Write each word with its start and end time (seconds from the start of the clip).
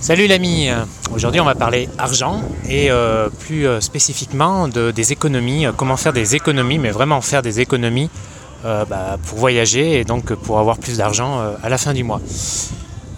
Salut 0.00 0.28
l'ami, 0.28 0.68
aujourd'hui 1.12 1.40
on 1.40 1.44
va 1.44 1.56
parler 1.56 1.88
argent 1.98 2.40
et 2.68 2.88
euh, 2.88 3.28
plus 3.30 3.66
euh, 3.66 3.80
spécifiquement 3.80 4.68
de, 4.68 4.92
des 4.92 5.10
économies, 5.10 5.66
comment 5.76 5.96
faire 5.96 6.12
des 6.12 6.36
économies, 6.36 6.78
mais 6.78 6.90
vraiment 6.90 7.20
faire 7.20 7.42
des 7.42 7.58
économies 7.58 8.08
euh, 8.64 8.84
bah, 8.84 9.18
pour 9.26 9.38
voyager 9.38 9.98
et 9.98 10.04
donc 10.04 10.32
pour 10.34 10.60
avoir 10.60 10.78
plus 10.78 10.98
d'argent 10.98 11.42
à 11.60 11.68
la 11.68 11.78
fin 11.78 11.94
du 11.94 12.04
mois. 12.04 12.20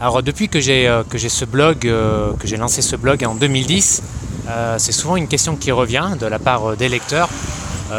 Alors 0.01 0.23
depuis 0.23 0.49
que 0.49 0.59
j'ai 0.59 0.89
ce 1.15 1.45
blog, 1.45 1.81
que 1.81 2.47
j'ai 2.47 2.57
lancé 2.57 2.81
ce 2.81 2.97
blog 2.97 3.23
en 3.25 3.35
2010, 3.35 4.03
euh, 4.49 4.77
c'est 4.79 4.93
souvent 4.93 5.17
une 5.17 5.29
question 5.29 5.57
qui 5.57 5.73
revient 5.73 6.13
de 6.19 6.25
la 6.25 6.39
part 6.39 6.77
des 6.79 6.89
lecteurs. 6.89 7.29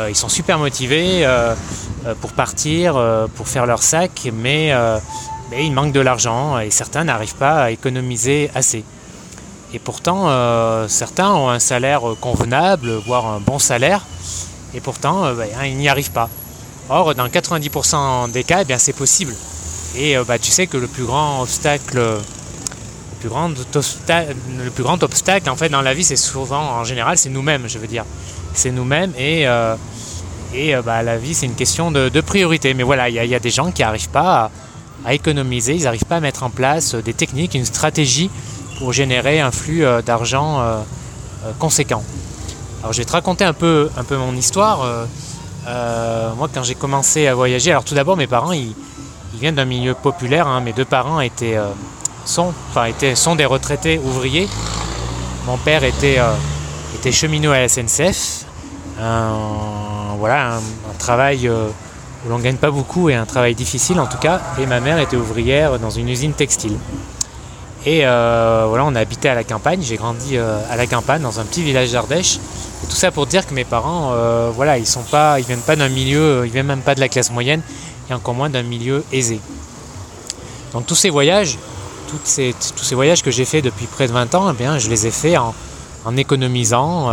Ils 0.09 0.16
sont 0.16 0.29
super 0.29 0.57
motivés 0.57 1.27
pour 2.21 2.32
partir, 2.32 2.93
pour 3.36 3.48
faire 3.48 3.66
leur 3.66 3.84
sac, 3.84 4.29
mais, 4.34 4.73
mais 5.52 5.66
il 5.66 5.74
manque 5.74 5.92
de 5.92 6.00
l'argent 6.00 6.58
et 6.60 6.72
certains 6.72 7.04
n'arrivent 7.04 7.36
pas 7.36 7.64
à 7.64 7.72
économiser 7.72 8.50
assez. 8.56 8.84
Et 9.73 9.80
pourtant, 9.80 10.26
euh, 10.28 10.88
certains 10.88 11.32
ont 11.32 11.50
un 11.50 11.59
salaire 11.59 12.02
convenable, 12.20 12.92
voire 13.05 13.28
un 13.28 13.40
bon 13.40 13.59
salaire, 13.59 14.06
et 14.73 14.80
pourtant, 14.82 15.26
euh, 15.26 15.34
bah, 15.34 15.45
ils 15.66 15.78
n'y 15.78 15.90
arrivent 15.90 16.12
pas. 16.12 16.30
Or, 16.90 17.16
dans 17.16 17.28
90% 17.28 18.32
des 18.32 18.44
cas, 18.44 18.64
eh 18.68 18.78
c'est 18.78 18.95
possible. 18.95 19.34
Et 19.95 20.18
euh, 20.18 20.23
bah, 20.26 20.40
tu 20.40 20.52
sais 20.52 20.68
que 20.68 20.78
le 20.78 20.88
plus 20.88 21.06
grand 21.06 21.42
obstacle, 21.42 21.98
le 21.98 23.20
plus 23.20 23.30
grand, 23.30 25.04
en 25.04 25.56
fait 25.56 25.70
dans 25.70 25.81
la 25.81 25.94
vie, 25.94 26.04
c'est 26.04 26.16
souvent, 26.16 26.62
en 26.62 26.84
général, 26.84 27.18
c'est 27.18 27.30
nous-mêmes, 27.30 27.68
je 27.68 27.78
veux 27.78 27.88
dire. 27.88 28.06
C'est 28.54 28.72
nous-mêmes 28.72 29.14
et, 29.18 29.45
et 30.54 30.76
bah, 30.84 31.04
la 31.04 31.18
vie, 31.18 31.34
c'est 31.34 31.45
une 31.45 31.56
question 31.56 31.92
de, 31.92 32.09
de 32.09 32.22
priorité. 32.22 32.73
Mais 32.73 32.84
voilà, 32.84 33.09
il 33.09 33.16
y, 33.16 33.28
y 33.28 33.36
a 33.36 33.40
des 33.40 33.52
gens 33.52 33.72
qui 33.72 33.84
n'arrivent 33.84 34.09
pas 34.09 34.45
à, 34.45 34.52
à 35.05 35.14
économiser, 35.14 35.76
ils 35.76 35.84
n'arrivent 35.84 36.05
pas 36.05 36.18
à 36.18 36.20
mettre 36.20 36.44
en 36.44 36.50
place 36.50 36.96
euh, 36.96 37.02
des 37.02 37.14
techniques, 37.14 37.55
une 37.55 37.66
stratégie 37.66 38.30
pour 38.80 38.94
générer 38.94 39.40
un 39.40 39.52
flux 39.52 39.84
euh, 39.84 40.02
d'argent 40.02 40.59
euh, 40.62 40.82
conséquent. 41.59 42.03
Alors 42.81 42.94
je 42.94 43.00
vais 43.00 43.06
te 43.06 43.12
raconter 43.12 43.44
un 43.44 43.53
peu, 43.53 43.90
un 43.98 44.03
peu 44.03 44.17
mon 44.17 44.36
histoire. 44.36 44.86
Moi, 45.66 46.50
quand 46.52 46.64
j'ai 46.64 46.73
commencé 46.73 47.28
à 47.28 47.36
voyager, 47.36 47.72
alors 47.72 47.84
tout 47.84 47.94
d'abord, 47.94 48.17
mes 48.17 48.28
parents, 48.28 48.53
ils, 48.53 48.73
viennent 49.40 49.56
d'un 49.56 49.66
milieu 49.66 49.94
populaire. 49.94 50.48
hein. 50.48 50.62
Mes 50.62 50.73
deux 50.73 50.86
parents 50.86 51.20
étaient, 51.20 51.58
sont, 52.25 52.53
des 53.36 53.45
retraités 53.45 54.00
ouvriers. 54.00 54.47
Mon 55.45 55.58
père 55.58 55.84
était, 55.84 56.20
cheminot 57.12 57.52
à 57.52 57.59
la 57.59 57.70
SNCF. 57.70 58.45
Voilà, 60.18 60.56
un, 60.56 60.97
travail 60.97 61.50
où 62.25 62.30
l'on 62.30 62.38
ne 62.38 62.44
gagne 62.44 62.58
pas 62.58 62.72
beaucoup 62.72 63.09
et 63.09 63.16
un 63.16 63.25
travail 63.25 63.55
difficile 63.55 64.00
en 64.00 64.08
tout 64.08 64.17
cas. 64.17 64.41
Et 64.59 64.66
ma 64.66 64.80
mère 64.80 65.00
était 65.00 65.17
ouvrière 65.17 65.80
dans 65.80 65.89
une 65.89 66.09
usine 66.09 66.33
textile. 66.33 66.78
Et 67.86 68.02
euh, 68.05 68.66
voilà, 68.67 68.86
on 68.86 68.94
a 68.95 69.00
habité 69.00 69.30
à 69.30 69.36
la 69.36 69.44
campagne. 69.44 69.81
J'ai 69.81 69.97
grandi 69.97 70.38
euh, 70.38 70.59
à 70.69 70.75
la 70.75 70.86
campagne, 70.86 71.22
dans 71.22 71.39
un 71.39 71.44
petit 71.44 71.63
village 71.63 71.91
d'Ardèche. 71.91 72.38
Et 72.83 72.88
tout 72.88 72.95
ça 72.95 73.11
pour 73.11 73.25
dire 73.25 73.47
que 73.47 73.53
mes 73.53 73.63
parents, 73.63 74.11
euh, 74.13 74.52
voilà, 74.53 74.78
ils 74.78 74.86
sont 74.86 75.03
pas, 75.03 75.39
ils 75.39 75.45
viennent 75.45 75.59
pas 75.59 75.75
d'un 75.75 75.89
milieu, 75.89 76.44
ils 76.45 76.52
viennent 76.52 76.67
même 76.67 76.81
pas 76.81 76.95
de 76.95 77.00
la 77.00 77.09
classe 77.09 77.31
moyenne, 77.31 77.61
et 78.09 78.13
encore 78.13 78.35
moins 78.35 78.50
d'un 78.50 78.63
milieu 78.63 79.03
aisé. 79.11 79.39
Donc 80.73 80.85
tous 80.85 80.95
ces 80.95 81.09
voyages, 81.09 81.58
tous 82.08 82.19
ces 82.23 82.95
voyages 82.95 83.23
que 83.23 83.31
j'ai 83.31 83.45
fait 83.45 83.61
depuis 83.61 83.85
près 83.88 84.08
de 84.08 84.13
20 84.13 84.35
ans, 84.35 84.52
eh 84.52 84.53
bien, 84.53 84.78
je 84.78 84.89
les 84.89 85.08
ai 85.08 85.11
faits 85.11 85.38
en, 85.38 85.53
en 86.06 86.17
économisant, 86.17 87.11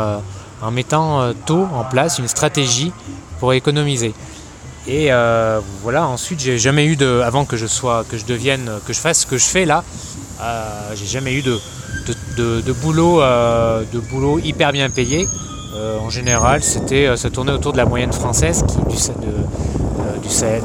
en 0.62 0.70
mettant 0.70 1.33
tôt 1.47 1.67
en 1.75 1.84
place 1.84 2.19
une 2.19 2.28
stratégie 2.28 2.93
pour 3.41 3.53
économiser. 3.53 4.15
Et 4.89 5.12
euh, 5.12 5.61
voilà, 5.83 6.08
ensuite, 6.08 6.41
j'ai 6.41 6.56
jamais 6.56 6.86
eu 6.86 6.97
de, 6.97 7.20
avant 7.20 7.44
que 7.44 7.58
je 7.58 7.67
sois, 7.67 8.05
que 8.08 8.17
je 8.17 8.25
devienne, 8.25 8.70
que 8.86 8.94
je 8.94 8.98
fasse 8.98 9.20
ce 9.20 9.27
que 9.27 9.36
je 9.36 9.44
fais 9.44 9.67
là, 9.67 9.84
euh, 10.41 10.92
j'ai 10.94 11.05
jamais 11.05 11.34
eu 11.34 11.42
de, 11.42 12.72
boulot, 12.72 13.20
euh, 13.20 13.83
de 13.92 13.98
boulot 13.98 14.39
hyper 14.39 14.72
bien 14.72 14.89
payé. 14.89 15.28
En 16.03 16.11
général, 16.11 16.64
c'était, 16.64 17.16
ça 17.16 17.31
tournait 17.31 17.53
autour 17.53 17.70
de 17.70 17.77
la 17.77 17.84
moyenne 17.84 18.12
française, 18.12 18.65
du, 18.88 18.98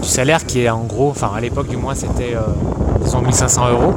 salaire 0.04 0.44
qui 0.46 0.62
est 0.62 0.70
en 0.70 0.86
gros, 0.86 1.10
enfin 1.12 1.32
à 1.36 1.40
l'époque 1.40 1.68
du 1.68 1.78
moins, 1.78 1.94
c'était 1.94 2.36
disons 3.04 3.22
1500 3.22 3.70
euros. 3.70 3.94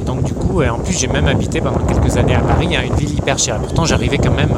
Et 0.00 0.04
donc 0.04 0.22
du 0.22 0.32
coup, 0.32 0.62
et 0.62 0.70
en 0.70 0.78
plus, 0.78 0.98
j'ai 0.98 1.08
même 1.08 1.26
habité 1.26 1.60
pendant 1.60 1.80
quelques 1.80 2.16
années 2.16 2.34
à 2.34 2.40
Paris, 2.40 2.74
hein, 2.74 2.80
une 2.82 2.94
ville 2.94 3.12
hyper 3.12 3.38
chère. 3.38 3.58
Pourtant, 3.58 3.84
j'arrivais 3.84 4.16
quand 4.16 4.32
même 4.32 4.54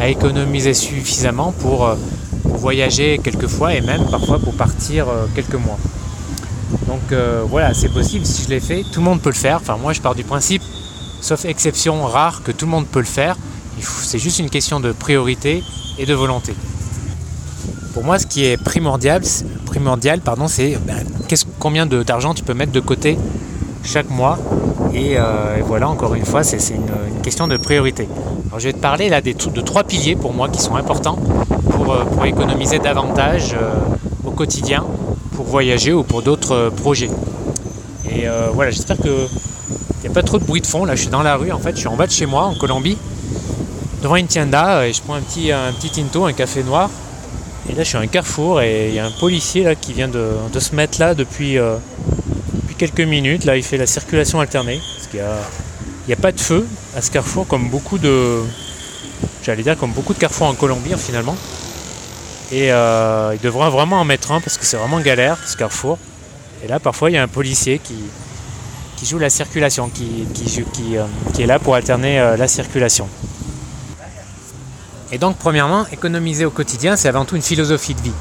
à 0.00 0.06
économiser 0.08 0.72
suffisamment 0.72 1.50
pour, 1.50 1.88
pour 2.48 2.56
voyager 2.56 3.18
quelques 3.22 3.46
fois 3.46 3.74
et 3.74 3.80
même 3.80 4.04
parfois 4.10 4.38
pour 4.38 4.54
partir 4.54 5.08
euh, 5.08 5.26
quelques 5.34 5.54
mois. 5.54 5.78
Donc 6.86 7.12
euh, 7.12 7.42
voilà, 7.48 7.74
c'est 7.74 7.88
possible 7.88 8.26
si 8.26 8.42
je 8.42 8.48
l'ai 8.48 8.60
fait. 8.60 8.82
Tout 8.92 9.00
le 9.00 9.04
monde 9.04 9.20
peut 9.20 9.30
le 9.30 9.34
faire. 9.34 9.56
Enfin, 9.56 9.76
moi, 9.76 9.92
je 9.92 10.00
pars 10.00 10.14
du 10.14 10.24
principe, 10.24 10.62
sauf 11.20 11.44
exception 11.44 12.04
rare, 12.04 12.42
que 12.42 12.52
tout 12.52 12.64
le 12.64 12.70
monde 12.70 12.86
peut 12.86 13.00
le 13.00 13.04
faire. 13.04 13.36
C'est 13.80 14.18
juste 14.18 14.38
une 14.38 14.50
question 14.50 14.80
de 14.80 14.92
priorité 14.92 15.62
et 15.98 16.06
de 16.06 16.14
volonté. 16.14 16.54
Pour 17.94 18.04
moi, 18.04 18.18
ce 18.18 18.26
qui 18.26 18.44
est 18.44 18.56
primordial, 18.56 19.22
primordial 19.66 20.20
pardon, 20.20 20.48
c'est 20.48 20.78
ben, 20.86 21.04
combien 21.58 21.86
d'argent 21.86 22.34
tu 22.34 22.42
peux 22.42 22.54
mettre 22.54 22.72
de 22.72 22.80
côté 22.80 23.18
chaque 23.84 24.10
mois? 24.10 24.38
Et, 24.94 25.14
euh, 25.16 25.58
voilà, 25.64 25.88
encore 25.88 26.14
une 26.14 26.24
fois, 26.24 26.42
c'est 26.42 26.58
une, 26.74 26.86
question 27.22 27.46
de 27.48 27.56
priorité. 27.56 28.08
Alors, 28.48 28.58
je 28.58 28.68
vais 28.68 28.72
te 28.72 28.78
parler 28.78 29.08
là 29.08 29.20
des, 29.20 29.34
de 29.34 29.60
trois 29.60 29.84
piliers 29.84 30.16
pour 30.16 30.32
moi 30.32 30.48
qui 30.48 30.60
sont 30.60 30.76
importants 30.76 31.18
pour, 31.70 31.92
euh, 31.92 32.04
pour 32.04 32.24
économiser 32.24 32.78
davantage 32.78 33.54
euh, 33.54 33.74
au 34.24 34.30
quotidien, 34.30 34.84
pour 35.34 35.46
voyager 35.46 35.92
ou 35.92 36.02
pour 36.02 36.22
d'autres 36.22 36.54
euh, 36.54 36.70
projets. 36.70 37.10
Et 38.10 38.26
voilà, 38.54 38.70
j'espère 38.70 38.96
que 38.96 39.26
il 40.00 40.02
n'y 40.02 40.08
a 40.08 40.12
pas 40.12 40.22
trop 40.22 40.38
de 40.38 40.44
bruit 40.44 40.62
de 40.62 40.66
fond. 40.66 40.86
Là, 40.86 40.96
je 40.96 41.02
suis 41.02 41.10
dans 41.10 41.22
la 41.22 41.36
rue 41.36 41.52
en 41.52 41.58
fait, 41.58 41.72
je 41.72 41.80
suis 41.80 41.88
en 41.88 41.94
bas 41.94 42.06
de 42.06 42.10
chez 42.10 42.24
moi 42.24 42.44
en 42.44 42.54
Colombie, 42.54 42.96
devant 44.02 44.16
une 44.16 44.26
tienda 44.26 44.86
et 44.86 44.94
je 44.94 45.02
prends 45.02 45.14
un 45.14 45.20
petit, 45.20 45.52
un 45.52 45.72
petit 45.72 45.90
tinto, 45.90 46.24
un 46.24 46.32
café 46.32 46.62
noir. 46.62 46.88
Et 47.68 47.74
là, 47.74 47.82
je 47.82 47.88
suis 47.88 47.98
à 47.98 48.00
un 48.00 48.06
carrefour 48.06 48.62
et 48.62 48.88
il 48.88 48.94
y 48.94 48.98
a 48.98 49.04
un 49.04 49.10
policier 49.10 49.62
là 49.62 49.74
qui 49.74 49.92
vient 49.92 50.08
de, 50.08 50.58
se 50.58 50.74
mettre 50.74 50.98
là 50.98 51.14
depuis, 51.14 51.58
quelques 52.78 53.00
minutes. 53.00 53.44
Là, 53.44 53.56
il 53.58 53.62
fait 53.62 53.76
la 53.76 53.86
circulation 53.86 54.40
alternée 54.40 54.80
parce 54.96 55.08
qu'il 55.08 55.20
y 55.20 56.12
a, 56.12 56.14
a 56.16 56.16
pas 56.16 56.32
de 56.32 56.40
feu 56.40 56.66
à 56.96 57.02
ce 57.02 57.10
carrefour 57.10 57.46
comme 57.46 57.68
beaucoup 57.68 57.98
de, 57.98 58.40
j'allais 59.42 59.62
dire 59.62 59.76
comme 59.76 59.92
beaucoup 59.92 60.14
de 60.14 60.18
carrefours 60.18 60.46
en 60.46 60.54
Colombie 60.54 60.94
finalement. 60.96 61.36
Et 62.50 62.72
euh, 62.72 63.34
il 63.34 63.40
devrait 63.40 63.70
vraiment 63.70 64.00
en 64.00 64.04
mettre 64.04 64.32
un 64.32 64.40
parce 64.40 64.56
que 64.56 64.64
c'est 64.64 64.76
vraiment 64.76 65.00
galère 65.00 65.38
ce 65.46 65.56
carrefour. 65.56 65.98
Et 66.64 66.68
là, 66.68 66.80
parfois, 66.80 67.10
il 67.10 67.14
y 67.14 67.18
a 67.18 67.22
un 67.22 67.28
policier 67.28 67.78
qui, 67.78 67.96
qui 68.98 69.06
joue 69.06 69.18
la 69.18 69.30
circulation, 69.30 69.88
qui, 69.88 70.26
qui, 70.34 70.96
euh, 70.96 71.04
qui 71.32 71.42
est 71.42 71.46
là 71.46 71.60
pour 71.60 71.76
alterner 71.76 72.18
euh, 72.18 72.36
la 72.36 72.48
circulation. 72.48 73.08
Et 75.12 75.18
donc, 75.18 75.36
premièrement, 75.36 75.86
économiser 75.92 76.44
au 76.44 76.50
quotidien, 76.50 76.96
c'est 76.96 77.08
avant 77.08 77.24
tout 77.24 77.36
une 77.36 77.42
philosophie 77.42 77.94
de 77.94 78.00
vie. 78.00 78.12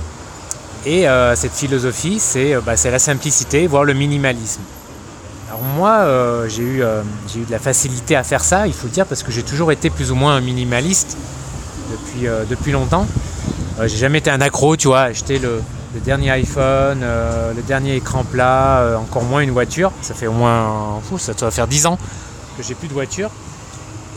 Et 0.85 1.07
euh, 1.07 1.35
cette 1.35 1.51
philosophie, 1.51 2.19
c'est 2.19 2.55
bah, 2.61 2.77
c'est 2.77 2.91
la 2.91 2.99
simplicité, 2.99 3.65
voire 3.67 3.83
le 3.83 3.93
minimalisme. 3.93 4.61
Alors 5.49 5.61
moi, 5.61 6.47
j'ai 6.47 6.61
eu, 6.61 6.81
eu 6.81 7.45
de 7.45 7.51
la 7.51 7.59
facilité 7.59 8.15
à 8.15 8.23
faire 8.23 8.43
ça, 8.43 8.67
il 8.67 8.73
faut 8.73 8.87
le 8.87 8.93
dire, 8.93 9.05
parce 9.05 9.23
que 9.23 9.31
j'ai 9.31 9.43
toujours 9.43 9.71
été 9.71 9.89
plus 9.89 10.11
ou 10.11 10.15
moins 10.15 10.35
un 10.35 10.41
minimaliste 10.41 11.17
depuis, 11.89 12.27
depuis 12.49 12.71
longtemps. 12.71 13.07
J'ai 13.85 13.97
jamais 13.97 14.17
été 14.17 14.31
un 14.31 14.41
accro, 14.41 14.75
tu 14.75 14.87
vois, 14.87 15.01
acheter 15.01 15.37
le, 15.37 15.61
dernier 16.03 16.31
iPhone, 16.31 17.01
euh, 17.03 17.53
le 17.53 17.61
dernier 17.61 17.95
écran 17.95 18.23
plat, 18.23 18.79
euh, 18.79 18.97
encore 18.97 19.23
moins 19.23 19.41
une 19.41 19.51
voiture. 19.51 19.91
Ça 20.01 20.15
fait 20.15 20.27
au 20.27 20.31
moins, 20.31 20.99
ça 21.17 21.33
doit 21.33 21.51
faire 21.51 21.67
10 21.67 21.85
ans 21.85 21.99
que 22.57 22.63
j'ai 22.63 22.73
plus 22.73 22.87
de 22.87 22.93
voiture. 22.93 23.29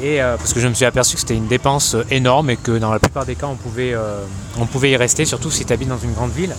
Et 0.02 0.22
euh, 0.22 0.38
parce 0.38 0.54
que 0.54 0.60
je 0.60 0.68
me 0.68 0.72
suis 0.72 0.86
aperçu 0.86 1.14
que 1.14 1.20
c'était 1.20 1.36
une 1.36 1.46
dépense 1.46 1.94
énorme 2.10 2.48
et 2.48 2.56
que 2.56 2.78
dans 2.78 2.90
la 2.90 2.98
plupart 2.98 3.26
des 3.26 3.34
cas 3.34 3.48
on 3.48 3.54
pouvait, 3.54 3.94
on 4.58 4.64
pouvait 4.64 4.92
y 4.92 4.96
rester, 4.96 5.26
surtout 5.26 5.50
si 5.50 5.66
tu 5.66 5.72
habites 5.72 5.88
dans 5.88 5.98
une 5.98 6.14
grande 6.14 6.32
ville. 6.32 6.54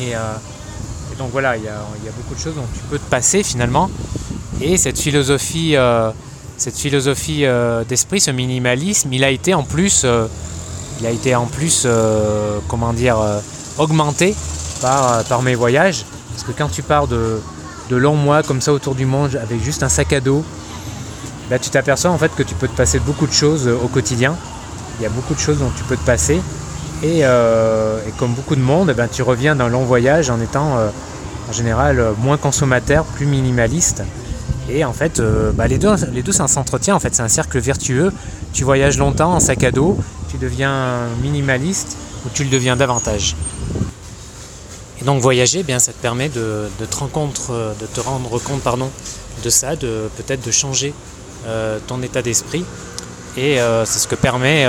Et, 0.00 0.14
donc 1.16 1.30
voilà, 1.30 1.56
il 1.56 1.62
y 1.62 1.66
y 1.66 1.68
a 1.68 2.12
beaucoup 2.16 2.34
de 2.34 2.40
choses 2.40 2.56
dont 2.56 2.66
tu 2.74 2.80
peux 2.90 2.98
te 2.98 3.08
passer 3.08 3.44
finalement. 3.44 3.88
Et 4.60 4.76
cette 4.78 4.98
philosophie, 4.98 5.76
cette 6.56 6.76
philosophie 6.76 7.44
d'esprit, 7.88 8.20
ce 8.20 8.32
minimalisme, 8.32 9.12
il 9.12 9.22
a 9.22 9.30
été 9.30 9.54
en 9.54 9.62
plus, 9.62 10.04
il 11.00 11.06
a 11.06 11.10
été 11.10 11.34
en 11.34 11.46
plus, 11.46 11.84
euh, 11.86 12.58
comment 12.68 12.92
dire, 12.92 13.18
euh, 13.18 13.40
augmenté 13.78 14.34
par, 14.80 15.12
euh, 15.12 15.22
par 15.22 15.42
mes 15.42 15.54
voyages. 15.54 16.04
Parce 16.30 16.44
que 16.44 16.52
quand 16.52 16.68
tu 16.68 16.82
pars 16.82 17.06
de, 17.06 17.40
de 17.90 17.96
longs 17.96 18.16
mois 18.16 18.42
comme 18.42 18.60
ça 18.60 18.72
autour 18.72 18.94
du 18.94 19.06
monde 19.06 19.38
avec 19.42 19.62
juste 19.62 19.82
un 19.82 19.88
sac 19.88 20.12
à 20.12 20.20
dos, 20.20 20.44
Là, 21.50 21.58
tu 21.58 21.68
t'aperçois 21.68 22.10
en 22.10 22.16
fait 22.16 22.34
que 22.34 22.42
tu 22.42 22.54
peux 22.54 22.68
te 22.68 22.74
passer 22.74 22.98
beaucoup 22.98 23.26
de 23.26 23.32
choses 23.32 23.68
au 23.68 23.86
quotidien. 23.86 24.34
Il 24.98 25.02
y 25.02 25.06
a 25.06 25.10
beaucoup 25.10 25.34
de 25.34 25.38
choses 25.38 25.58
dont 25.58 25.70
tu 25.76 25.84
peux 25.84 25.96
te 25.96 26.06
passer. 26.06 26.40
Et, 27.02 27.22
comme 28.18 28.32
beaucoup 28.32 28.56
de 28.56 28.62
monde, 28.62 28.88
eh 28.90 28.94
ben, 28.94 29.08
tu 29.12 29.20
reviens 29.20 29.54
d'un 29.54 29.68
long 29.68 29.84
voyage 29.84 30.30
en 30.30 30.40
étant 30.40 30.78
en 31.46 31.52
général 31.52 32.02
moins 32.18 32.38
consommateur, 32.38 33.04
plus 33.04 33.26
minimaliste. 33.26 34.02
Et 34.70 34.86
en 34.86 34.94
fait, 34.94 35.20
bah, 35.54 35.66
les 35.66 35.76
deux, 35.76 35.94
les 36.14 36.22
deux 36.22 36.32
ça 36.32 36.48
s'entretient. 36.48 36.96
En 36.96 36.98
fait, 36.98 37.14
c'est 37.14 37.22
un 37.22 37.28
cercle 37.28 37.58
vertueux. 37.58 38.10
Tu 38.54 38.64
voyages 38.64 38.96
longtemps 38.96 39.34
en 39.34 39.40
sac 39.40 39.64
à 39.64 39.70
dos, 39.70 39.98
tu 40.34 40.44
deviens 40.44 41.06
minimaliste 41.22 41.96
ou 42.26 42.28
tu 42.34 42.42
le 42.42 42.50
deviens 42.50 42.74
davantage. 42.74 43.36
Et 45.00 45.04
donc 45.04 45.20
voyager, 45.20 45.60
eh 45.60 45.62
bien, 45.62 45.78
ça 45.78 45.92
te 45.92 45.98
permet 45.98 46.28
de, 46.28 46.68
te, 46.90 46.96
rencontre, 46.96 47.74
de 47.80 47.86
te 47.86 48.00
rendre 48.00 48.38
compte 48.40 48.60
pardon, 48.62 48.90
de 49.44 49.50
ça, 49.50 49.76
de 49.76 50.10
peut-être 50.16 50.44
de 50.44 50.50
changer 50.50 50.92
ton 51.86 52.02
état 52.02 52.22
d'esprit. 52.22 52.64
Et 53.36 53.58
c'est 53.84 53.98
ce 53.98 54.08
que 54.08 54.14
permet 54.14 54.66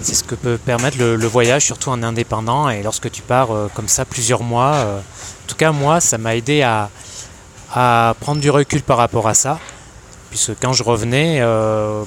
c'est 0.00 0.14
ce 0.14 0.22
que 0.22 0.36
peut 0.36 0.58
permettre 0.58 0.96
le, 0.98 1.26
voyage, 1.26 1.64
surtout 1.64 1.90
en 1.90 2.02
indépendant. 2.02 2.68
Et 2.68 2.82
lorsque 2.82 3.10
tu 3.10 3.22
pars 3.22 3.48
comme 3.74 3.88
ça 3.88 4.04
plusieurs 4.04 4.42
mois, 4.42 4.84
en 4.84 5.46
tout 5.46 5.56
cas 5.56 5.72
moi, 5.72 6.00
ça 6.00 6.18
m'a 6.18 6.34
aidé 6.34 6.62
à, 6.62 6.90
prendre 8.20 8.40
du 8.40 8.50
recul 8.50 8.82
par 8.82 8.96
rapport 8.96 9.28
à 9.28 9.34
ça. 9.34 9.58
Puisque 10.30 10.52
quand 10.60 10.72
je 10.72 10.82
revenais, 10.82 11.40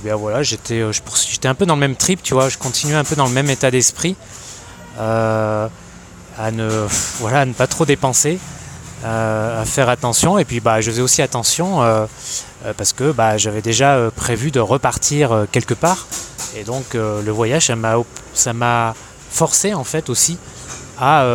bien 0.03 0.15
voilà, 0.15 0.43
j'étais, 0.43 0.83
j'étais 1.29 1.47
un 1.47 1.55
peu 1.55 1.65
dans 1.65 1.75
le 1.75 1.79
même 1.79 1.95
trip, 1.95 2.21
tu 2.21 2.33
vois, 2.33 2.49
je 2.49 2.57
continuais 2.57 2.95
un 2.95 3.03
peu 3.03 3.15
dans 3.15 3.25
le 3.25 3.33
même 3.33 3.49
état 3.49 3.71
d'esprit. 3.71 4.15
à 4.99 5.69
ne, 6.51 6.87
voilà, 7.19 7.39
à 7.41 7.45
ne 7.45 7.53
pas 7.53 7.67
trop 7.67 7.85
dépenser. 7.85 8.39
Euh, 9.03 9.61
à 9.61 9.65
faire 9.65 9.89
attention. 9.89 10.37
Et 10.37 10.45
puis 10.45 10.59
bah, 10.59 10.79
je 10.79 10.91
faisais 10.91 11.01
aussi 11.01 11.23
attention 11.23 11.81
euh, 11.81 12.05
euh, 12.65 12.73
parce 12.77 12.93
que 12.93 13.11
bah, 13.11 13.35
j'avais 13.37 13.63
déjà 13.63 14.11
prévu 14.15 14.51
de 14.51 14.59
repartir 14.59 15.47
quelque 15.51 15.73
part. 15.73 16.05
Et 16.55 16.63
donc 16.63 16.93
le 16.93 17.31
voyage, 17.31 17.71
ça 18.33 18.53
m'a 18.53 18.95
forcé 19.31 19.73
en 19.73 19.83
fait 19.83 20.09
aussi 20.09 20.37
à, 20.99 21.25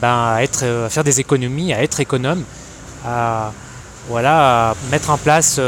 ben, 0.00 0.36
être, 0.38 0.64
à 0.64 0.88
faire 0.90 1.02
des 1.02 1.18
économies, 1.18 1.72
à 1.72 1.82
être 1.82 1.98
économe, 1.98 2.44
à, 3.04 3.52
voilà, 4.08 4.74
mettre 4.90 5.10
en 5.10 5.18
place 5.18 5.60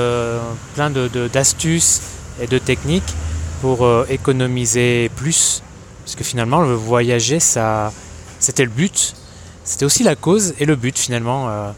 plein 0.75 0.91
d'astuces 0.91 2.01
et 2.41 2.47
de 2.47 2.59
techniques 2.59 3.15
pour 3.61 3.87
économiser 4.09 5.11
plus. 5.17 5.63
Parce 6.05 6.15
que 6.15 6.25
finalement, 6.25 6.63
le 6.63 6.75
voyager, 6.75 7.41
c'était 7.41 8.65
le 8.65 8.71
but. 8.71 9.15
C'était 9.65 9.85
aussi 9.85 10.03
la 10.03 10.17
cause 10.17 10.55
et 10.59 10.65
le 10.65 10.77
but 10.77 10.99
finalement 10.99 11.75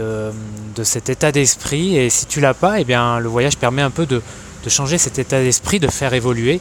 euh, 0.00 0.32
de, 0.76 0.84
cet 0.84 1.08
état 1.08 1.32
d'esprit. 1.32 1.96
Et 1.96 2.10
si 2.10 2.26
tu 2.26 2.40
l'as 2.40 2.54
pas, 2.54 2.80
eh 2.80 2.84
bien, 2.84 3.18
le 3.18 3.28
voyage 3.28 3.56
permet 3.56 3.82
un 3.82 3.90
peu 3.90 4.06
de, 4.06 4.22
changer 4.68 4.98
cet 4.98 5.18
état 5.18 5.40
d'esprit, 5.40 5.80
de 5.80 5.88
faire 5.88 6.14
évoluer. 6.14 6.60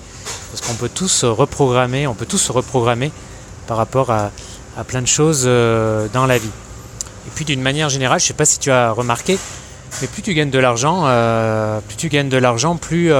Parce 0.51 0.61
qu'on 0.61 0.75
peut 0.75 0.89
tous 0.89 1.07
se 1.07 1.25
reprogrammer, 1.25 2.07
on 2.07 2.13
peut 2.13 2.25
tous 2.25 2.37
se 2.37 2.51
reprogrammer 2.51 3.11
par 3.67 3.77
rapport 3.77 4.11
à, 4.11 4.31
plein 4.87 5.01
de 5.01 5.07
choses 5.07 5.43
euh, 5.45 6.07
dans 6.13 6.25
la 6.25 6.37
vie. 6.37 6.51
Puis 7.37 7.45
d'une 7.45 7.61
manière 7.61 7.89
générale, 7.89 8.19
je 8.19 8.25
ne 8.25 8.27
sais 8.29 8.33
pas 8.33 8.45
si 8.45 8.57
tu 8.57 8.71
as 8.71 8.91
remarqué, 8.91 9.37
mais 10.01 10.07
plus 10.07 10.23
tu 10.23 10.33
gagnes 10.33 10.49
de 10.49 10.57
l'argent, 10.57 11.03
euh, 11.05 11.79
plus 11.87 11.95
tu 11.95 12.09
gagnes 12.09 12.29
de 12.29 12.37
l'argent, 12.37 12.77
plus, 12.77 13.11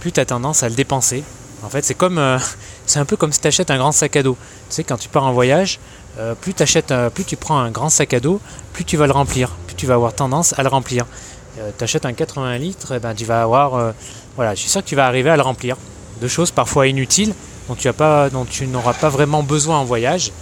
plus 0.00 0.12
tu 0.12 0.20
as 0.20 0.26
tendance 0.26 0.62
à 0.62 0.68
le 0.68 0.74
dépenser. 0.74 1.24
En 1.62 1.70
fait, 1.70 1.82
c'est 1.82 1.94
comme 1.94 2.20
c'est 2.86 2.98
un 2.98 3.06
peu 3.06 3.16
comme 3.16 3.32
si 3.32 3.40
tu 3.40 3.48
achètes 3.48 3.70
un 3.70 3.78
grand 3.78 3.92
sac 3.92 4.14
à 4.16 4.22
dos. 4.22 4.36
Tu 4.68 4.76
sais, 4.76 4.84
quand 4.84 4.98
tu 4.98 5.08
pars 5.08 5.24
en 5.24 5.32
voyage, 5.32 5.80
euh, 6.18 6.34
plus, 6.34 6.54
plus 7.14 7.24
tu 7.24 7.36
prends 7.36 7.58
un 7.58 7.70
grand 7.70 7.88
sac 7.88 8.14
à 8.14 8.20
dos, 8.20 8.40
plus 8.72 8.84
tu 8.84 8.96
vas 8.96 9.06
le 9.06 9.12
remplir, 9.12 9.50
plus 9.66 9.76
tu 9.76 9.86
vas 9.86 9.94
avoir 9.94 10.14
tendance 10.14 10.58
à 10.58 10.62
le 10.62 10.68
remplir. 10.68 11.06
Euh, 11.58 11.70
tu 11.76 11.84
achètes 11.84 12.06
un 12.06 12.12
80 12.12 12.58
litres, 12.58 12.94
eh 12.96 12.98
ben, 12.98 13.14
tu 13.14 13.24
vas 13.24 13.42
avoir. 13.42 13.74
Euh, 13.74 13.92
voilà, 14.36 14.54
je 14.54 14.60
suis 14.60 14.70
sûr 14.70 14.82
que 14.82 14.88
tu 14.88 14.96
vas 14.96 15.06
arriver 15.06 15.30
à 15.30 15.36
le 15.36 15.42
remplir. 15.42 15.76
De 16.20 16.28
choses 16.28 16.50
parfois 16.50 16.86
inutiles 16.86 17.34
dont 17.68 18.44
tu 18.44 18.66
n'auras 18.68 18.94
pas 18.94 19.08
vraiment 19.08 19.42
besoin 19.42 19.78
en 19.78 19.84
voyage. 19.84 20.32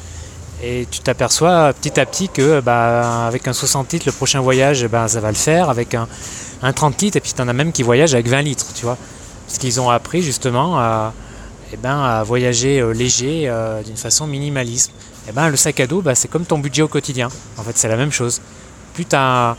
Et 0.62 0.86
tu 0.90 1.00
t'aperçois 1.00 1.72
petit 1.72 1.98
à 2.00 2.06
petit 2.06 2.28
que 2.28 2.60
bah, 2.60 3.26
avec 3.26 3.46
un 3.48 3.52
60 3.52 3.92
litres, 3.92 4.06
le 4.06 4.12
prochain 4.12 4.40
voyage, 4.40 4.86
bah, 4.86 5.08
ça 5.08 5.20
va 5.20 5.28
le 5.28 5.36
faire. 5.36 5.68
Avec 5.68 5.94
un, 5.94 6.08
30 6.72 7.02
litres, 7.02 7.16
et 7.16 7.20
puis 7.20 7.32
tu 7.34 7.42
en 7.42 7.48
as 7.48 7.52
même 7.52 7.72
qui 7.72 7.82
voyagent 7.82 8.14
avec 8.14 8.28
20 8.28 8.42
litres, 8.42 8.66
tu 8.74 8.84
vois. 8.84 8.96
Parce 9.46 9.58
qu'ils 9.58 9.80
ont 9.80 9.90
appris 9.90 10.22
justement 10.22 10.78
à, 10.78 11.12
eh 11.72 11.76
ben, 11.76 12.02
à 12.02 12.22
voyager 12.22 12.82
léger 12.94 13.52
d'une 13.84 13.96
façon 13.96 14.26
minimaliste 14.26 14.92
eh 15.28 15.32
ben, 15.32 15.48
le 15.48 15.56
sac 15.56 15.80
à 15.80 15.86
dos, 15.86 16.02
bah, 16.02 16.14
c'est 16.14 16.28
comme 16.28 16.44
ton 16.44 16.58
budget 16.58 16.82
au 16.82 16.88
quotidien. 16.88 17.28
En 17.56 17.62
fait, 17.62 17.76
c'est 17.76 17.88
la 17.88 17.96
même 17.96 18.12
chose. 18.12 18.40
Plus 18.92 19.06
tu 19.06 19.16
as, 19.16 19.56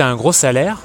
un 0.00 0.16
gros 0.16 0.32
salaire 0.32 0.78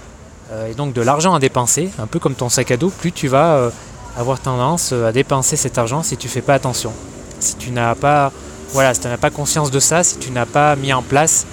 euh, 0.51 0.69
et 0.69 0.75
donc 0.75 0.93
de 0.93 1.01
l'argent 1.01 1.33
à 1.33 1.39
dépenser, 1.39 1.89
un 1.97 2.05
peu 2.05 2.19
comme 2.19 2.35
ton 2.35 2.49
sac 2.49 2.69
à 2.71 2.77
dos, 2.77 2.89
plus 2.89 3.11
tu 3.11 3.27
vas 3.27 3.55
euh, 3.55 3.69
avoir 4.15 4.39
tendance 4.39 4.91
euh, 4.93 5.07
à 5.07 5.11
dépenser 5.11 5.55
cet 5.55 5.77
argent 5.77 6.03
si 6.03 6.17
tu 6.17 6.27
fais 6.27 6.41
pas 6.41 6.53
attention. 6.53 6.93
Si 7.39 7.55
tu 7.55 7.71
n'as 7.71 7.95
pas, 7.95 8.31
voilà, 8.73 8.93
si 8.93 9.01
n'as 9.01 9.17
pas 9.17 9.29
conscience 9.29 9.71
de 9.71 9.79
ça, 9.79 10.03
si 10.03 10.17
tu 10.17 10.31
n'as 10.31 10.45
pas 10.45 10.75
mis 10.75 10.93
en 10.93 11.01
place 11.01 11.45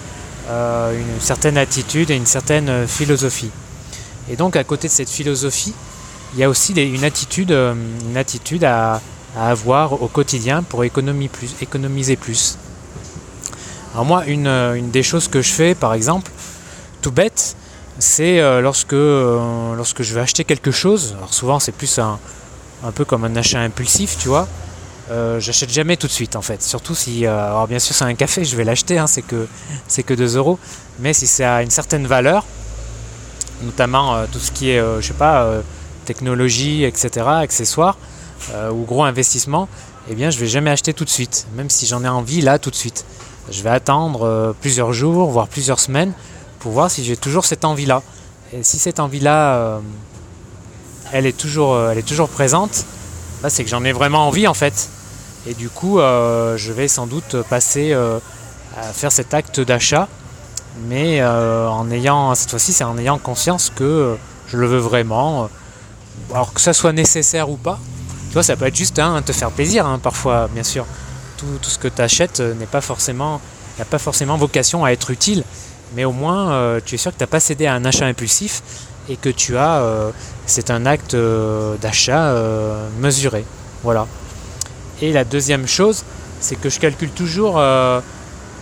une 0.48 1.20
certaine 1.20 1.58
attitude 1.58 2.10
et 2.10 2.16
une 2.16 2.26
certaine 2.26 2.86
philosophie. 2.86 3.50
Et 4.30 4.36
donc 4.36 4.56
à 4.56 4.64
côté 4.64 4.88
de 4.88 4.92
cette 4.92 5.10
philosophie, 5.10 5.74
il 6.32 6.40
y 6.40 6.44
a 6.44 6.48
aussi 6.48 6.72
une 6.72 7.04
attitude, 7.04 7.54
attitude 8.16 8.64
à, 8.64 9.00
avoir 9.36 10.02
au 10.02 10.08
quotidien 10.08 10.62
pour 10.62 10.84
économiser 10.84 12.16
plus. 12.16 12.58
Alors 13.92 14.04
moi, 14.04 14.24
une, 14.26 14.90
des 14.90 15.02
choses 15.02 15.28
que 15.28 15.42
je 15.42 15.50
fais, 15.50 15.74
par 15.74 15.94
exemple, 15.94 16.30
tout 17.02 17.10
bête, 17.10 17.56
c'est 17.98 18.38
euh, 18.38 18.60
lorsque, 18.60 18.92
euh, 18.92 19.74
lorsque 19.74 20.02
je 20.02 20.14
vais 20.14 20.20
acheter 20.20 20.44
quelque 20.44 20.70
chose, 20.70 21.14
alors 21.16 21.34
souvent 21.34 21.58
c'est 21.58 21.72
plus 21.72 21.98
un 21.98 22.18
peu 22.94 23.04
comme 23.04 23.24
un 23.24 23.34
achat 23.36 23.60
impulsif, 23.60 24.16
tu 24.18 24.28
vois, 24.28 24.46
euh, 25.10 25.40
j'achète 25.40 25.70
jamais 25.70 25.96
tout 25.96 26.06
de 26.06 26.12
suite 26.12 26.36
en 26.36 26.42
fait. 26.42 26.62
Surtout 26.62 26.94
si, 26.94 27.26
alors 27.26 27.66
bien 27.66 27.78
sûr 27.78 27.94
c'est 27.94 28.04
un 28.04 28.14
café, 28.14 28.44
je 28.44 28.56
vais 28.56 28.64
l'acheter, 28.64 28.98
hein, 28.98 29.06
c'est 29.06 29.22
que, 29.22 29.46
c'est 29.86 30.02
que 30.02 30.14
2 30.14 30.36
euros, 30.36 30.58
mais 30.98 31.12
si 31.12 31.26
c'est 31.26 31.44
à 31.44 31.62
une 31.62 31.70
certaine 31.70 32.06
valeur, 32.06 32.44
notamment 33.62 34.26
tout 34.30 34.38
ce 34.38 34.52
qui 34.52 34.70
est, 34.70 34.80
je 35.00 35.06
sais 35.06 35.14
pas, 35.14 35.62
technologie, 36.04 36.84
etc., 36.84 37.26
accessoires, 37.26 37.96
euh, 38.54 38.70
ou 38.70 38.84
gros 38.84 39.04
investissement, 39.04 39.68
eh 40.08 40.14
bien 40.14 40.30
je 40.30 40.38
vais 40.38 40.46
jamais 40.46 40.70
acheter 40.70 40.94
tout 40.94 41.04
de 41.04 41.10
suite, 41.10 41.46
même 41.54 41.68
si 41.68 41.86
j'en 41.86 42.02
ai 42.02 42.08
envie 42.08 42.40
là 42.40 42.58
tout 42.58 42.70
de 42.70 42.76
suite. 42.76 43.04
Je 43.50 43.62
vais 43.62 43.70
attendre 43.70 44.22
euh, 44.22 44.52
plusieurs 44.58 44.92
jours, 44.94 45.28
voire 45.30 45.48
plusieurs 45.48 45.80
semaines, 45.80 46.12
pour 46.60 46.72
voir 46.72 46.90
si 46.90 47.04
j'ai 47.04 47.16
toujours 47.16 47.44
cette 47.44 47.64
envie-là. 47.64 48.02
Et 48.54 48.62
si 48.62 48.78
cette 48.78 49.00
envie-là, 49.00 49.54
euh, 49.56 49.78
elle, 51.12 51.26
est 51.26 51.36
toujours, 51.36 51.78
elle 51.90 51.98
est 51.98 52.08
toujours 52.08 52.30
présente, 52.30 52.86
bah, 53.42 53.50
c'est 53.50 53.64
que 53.64 53.70
j'en 53.70 53.84
ai 53.84 53.92
vraiment 53.92 54.26
envie 54.26 54.46
en 54.46 54.54
fait. 54.54 54.88
Et 55.48 55.54
du 55.54 55.70
coup, 55.70 55.98
je 55.98 56.72
vais 56.72 56.88
sans 56.88 57.06
doute 57.06 57.36
passer 57.48 57.92
à 57.94 58.82
faire 58.92 59.10
cet 59.10 59.32
acte 59.32 59.60
d'achat, 59.60 60.08
mais 60.86 61.24
en 61.24 61.90
ayant, 61.90 62.34
cette 62.34 62.50
fois-ci, 62.50 62.72
c'est 62.72 62.84
en 62.84 62.98
ayant 62.98 63.18
conscience 63.18 63.72
que 63.74 64.16
je 64.46 64.58
le 64.58 64.66
veux 64.66 64.78
vraiment. 64.78 65.48
Alors 66.32 66.52
que 66.52 66.60
ça 66.60 66.72
soit 66.72 66.92
nécessaire 66.92 67.48
ou 67.48 67.56
pas, 67.56 67.78
tu 68.28 68.34
vois, 68.34 68.42
ça 68.42 68.56
peut 68.56 68.66
être 68.66 68.76
juste 68.76 68.98
hein, 68.98 69.22
te 69.24 69.32
faire 69.32 69.50
plaisir, 69.50 69.86
hein, 69.86 69.98
parfois, 69.98 70.48
bien 70.52 70.62
sûr. 70.62 70.84
Tout, 71.38 71.46
ce 71.62 71.78
que 71.78 71.88
tu 71.88 72.02
achètes 72.02 72.40
euh, 72.40 72.54
n'a 72.54 72.66
pas 72.66 72.80
forcément 72.80 74.36
vocation 74.36 74.84
à 74.84 74.90
être 74.90 75.10
utile, 75.10 75.44
mais 75.94 76.04
au 76.04 76.12
moins, 76.12 76.50
euh, 76.50 76.80
tu 76.84 76.96
es 76.96 76.98
sûr 76.98 77.12
que 77.12 77.16
tu 77.16 77.22
n'as 77.22 77.28
pas 77.28 77.40
cédé 77.40 77.66
à 77.66 77.74
un 77.74 77.84
achat 77.84 78.06
impulsif 78.06 78.62
et 79.08 79.16
que 79.16 79.30
tu 79.30 79.56
as, 79.56 79.78
euh, 79.78 80.10
c'est 80.46 80.70
un 80.70 80.84
acte 80.84 81.16
d'achat 81.80 82.34
mesuré. 83.00 83.44
Voilà. 83.82 84.06
Et 85.02 85.12
la 85.12 85.24
deuxième 85.24 85.66
chose, 85.66 86.04
c'est 86.40 86.56
que 86.56 86.68
je 86.68 86.80
calcule 86.80 87.10
toujours 87.10 87.60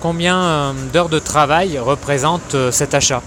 combien 0.00 0.74
d'heures 0.92 1.08
de 1.08 1.18
travail 1.18 1.78
représente 1.78 2.56
cet 2.70 2.94
achat. 2.94 3.22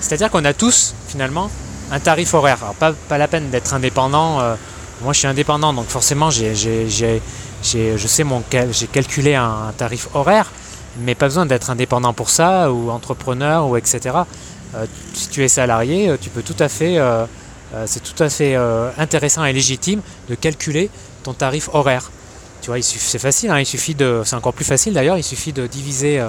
C'est-à-dire 0.00 0.30
qu'on 0.30 0.44
a 0.44 0.52
tous, 0.52 0.94
finalement, 1.08 1.50
un 1.90 2.00
tarif 2.00 2.34
horaire. 2.34 2.58
Alors, 2.62 2.74
pas, 2.74 2.92
pas 3.08 3.18
la 3.18 3.28
peine 3.28 3.50
d'être 3.50 3.74
indépendant 3.74 4.56
moi, 5.02 5.12
je 5.12 5.18
suis 5.18 5.28
indépendant, 5.28 5.72
donc 5.72 5.86
forcément, 5.86 6.30
j'ai, 6.30 6.54
je 6.54 8.06
sais 8.06 8.24
mon, 8.24 8.42
j'ai 8.70 8.86
calculé 8.86 9.34
un, 9.34 9.72
tarif 9.76 10.08
horaire, 10.14 10.52
mais 11.00 11.14
pas 11.14 11.26
besoin 11.26 11.44
d'être 11.44 11.70
indépendant 11.70 12.12
pour 12.12 12.30
ça, 12.30 12.70
ou 12.70 12.90
entrepreneur, 12.90 13.66
ou 13.66 13.76
etc. 13.76 14.16
Euh, 14.74 14.86
si 15.12 15.28
tu 15.28 15.42
es 15.42 15.48
salarié, 15.48 16.08
euh, 16.08 16.16
tu 16.20 16.30
peux 16.30 16.42
tout 16.42 16.56
à 16.58 16.68
fait, 16.68 16.98
euh, 16.98 17.26
c'est 17.86 18.02
tout 18.02 18.22
à 18.22 18.28
fait 18.28 18.54
intéressant 18.98 19.44
et 19.44 19.52
légitime 19.52 20.02
de 20.28 20.34
calculer 20.34 20.90
ton 21.22 21.32
tarif 21.32 21.70
horaire. 21.72 22.10
Tu 22.62 22.70
vois, 22.70 22.80
c'est 22.80 23.18
facile, 23.18 23.50
hein, 23.50 23.58
il 23.58 23.66
suffit 23.66 23.94
de, 23.94 24.22
c'est 24.24 24.36
encore 24.36 24.54
plus 24.54 24.64
facile 24.64 24.94
d'ailleurs, 24.94 25.18
il 25.18 25.24
suffit 25.24 25.52
de 25.52 25.66
diviser 25.66 26.24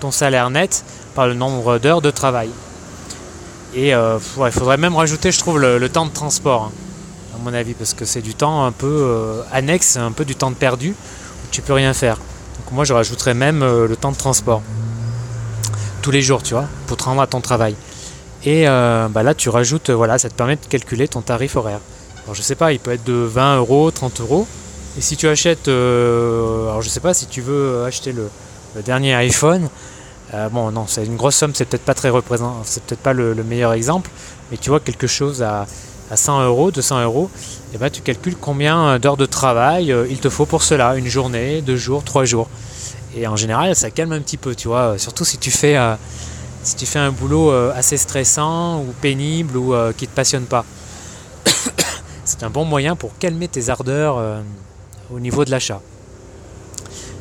ton 0.00 0.10
salaire 0.10 0.48
net 0.48 0.82
par 1.14 1.26
le 1.26 1.34
nombre 1.34 1.78
d'heures 1.78 2.00
de 2.00 2.10
travail. 2.10 2.48
Et 3.74 3.90
il 3.90 4.50
faudrait 4.50 4.78
même 4.78 4.96
rajouter, 4.96 5.30
je 5.30 5.38
trouve, 5.38 5.60
le, 5.60 5.88
temps 5.90 6.06
de 6.06 6.10
transport. 6.10 6.64
Hein 6.64 6.72
à 7.38 7.44
mon 7.44 7.54
avis, 7.54 7.74
parce 7.74 7.94
que 7.94 8.04
c'est 8.04 8.20
du 8.20 8.34
temps 8.34 8.64
un 8.64 8.72
peu 8.72 8.86
euh, 8.86 9.42
annexe, 9.52 9.96
un 9.96 10.12
peu 10.12 10.24
du 10.24 10.34
temps 10.34 10.50
de 10.50 10.56
perdu, 10.56 10.90
où 10.90 11.48
tu 11.50 11.62
peux 11.62 11.72
rien 11.72 11.94
faire. 11.94 12.16
Donc 12.16 12.72
moi 12.72 12.84
je 12.84 12.92
rajouterais 12.92 13.34
même 13.34 13.62
euh, 13.62 13.86
le 13.86 13.96
temps 13.96 14.12
de 14.12 14.16
transport. 14.16 14.62
Tous 16.02 16.10
les 16.10 16.22
jours, 16.22 16.42
tu 16.42 16.54
vois, 16.54 16.66
pour 16.86 16.96
te 16.96 17.04
rendre 17.04 17.22
à 17.22 17.26
ton 17.26 17.40
travail. 17.40 17.76
Et 18.44 18.68
euh, 18.68 19.08
bah 19.08 19.22
là 19.22 19.34
tu 19.34 19.48
rajoutes, 19.48 19.90
voilà, 19.90 20.18
ça 20.18 20.28
te 20.28 20.34
permet 20.34 20.56
de 20.56 20.64
calculer 20.66 21.08
ton 21.08 21.20
tarif 21.20 21.56
horaire. 21.56 21.80
Alors 22.24 22.34
je 22.34 22.42
sais 22.42 22.54
pas, 22.54 22.72
il 22.72 22.78
peut 22.78 22.92
être 22.92 23.04
de 23.04 23.12
20 23.12 23.58
euros, 23.58 23.90
30 23.90 24.20
euros. 24.20 24.46
Et 24.98 25.00
si 25.00 25.16
tu 25.16 25.28
achètes, 25.28 25.68
alors 25.68 26.82
je 26.82 26.88
sais 26.88 26.98
pas 26.98 27.14
si 27.14 27.26
tu 27.26 27.40
veux 27.40 27.84
acheter 27.84 28.12
le, 28.12 28.28
dernier 28.84 29.14
iPhone, 29.14 29.68
bon 30.50 30.72
non, 30.72 30.86
c'est 30.88 31.06
une 31.06 31.14
grosse 31.16 31.36
somme, 31.36 31.52
c'est 31.54 31.66
peut-être 31.66 31.84
pas 31.84 31.94
très 31.94 32.08
représentant, 32.08 32.62
c'est 32.64 32.82
peut-être 32.82 33.00
pas 33.00 33.12
le, 33.12 33.32
meilleur 33.44 33.72
exemple, 33.74 34.10
mais 34.50 34.56
tu 34.56 34.70
vois 34.70 34.80
quelque 34.80 35.06
chose 35.06 35.40
à 35.42 35.66
à 36.10 36.16
100 36.16 36.44
euros, 36.44 36.70
200 36.70 37.02
euros, 37.02 37.30
et 37.34 37.74
eh 37.74 37.78
ben, 37.78 37.90
tu 37.90 38.00
calcules 38.00 38.36
combien 38.36 38.98
d'heures 38.98 39.16
de 39.16 39.26
travail 39.26 39.92
euh, 39.92 40.06
il 40.08 40.18
te 40.18 40.28
faut 40.28 40.46
pour 40.46 40.62
cela, 40.62 40.96
une 40.96 41.06
journée, 41.06 41.60
deux 41.60 41.76
jours, 41.76 42.02
trois 42.02 42.24
jours. 42.24 42.48
Et 43.14 43.26
en 43.26 43.36
général, 43.36 43.74
ça 43.76 43.90
calme 43.90 44.12
un 44.12 44.20
petit 44.20 44.36
peu, 44.36 44.54
tu 44.54 44.68
vois, 44.68 44.98
surtout 44.98 45.24
si 45.24 45.38
tu 45.38 45.50
fais, 45.50 45.76
euh, 45.76 45.94
si 46.62 46.76
tu 46.76 46.86
fais 46.86 46.98
un 46.98 47.10
boulot 47.10 47.50
assez 47.50 47.96
stressant 47.96 48.80
ou 48.80 48.94
pénible 49.00 49.56
ou 49.56 49.74
qui 49.96 50.06
te 50.06 50.14
passionne 50.14 50.44
pas. 50.44 50.64
C'est 52.24 52.42
un 52.42 52.50
bon 52.50 52.64
moyen 52.64 52.94
pour 52.96 53.16
calmer 53.18 53.48
tes 53.48 53.70
ardeurs 53.70 54.42
au 55.12 55.20
niveau 55.20 55.44
de 55.44 55.50
l'achat. 55.50 55.80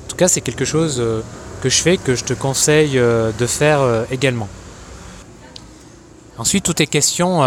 En 0.05 0.07
tout 0.09 0.15
cas, 0.15 0.27
c'est 0.27 0.41
quelque 0.41 0.65
chose 0.65 1.03
que 1.61 1.69
je 1.69 1.81
fais, 1.81 1.97
que 1.97 2.15
je 2.15 2.23
te 2.23 2.33
conseille 2.33 2.93
de 2.93 3.45
faire 3.45 4.05
également. 4.11 4.47
Ensuite, 6.37 6.63
tout 6.63 6.81
est 6.81 6.87
question 6.87 7.41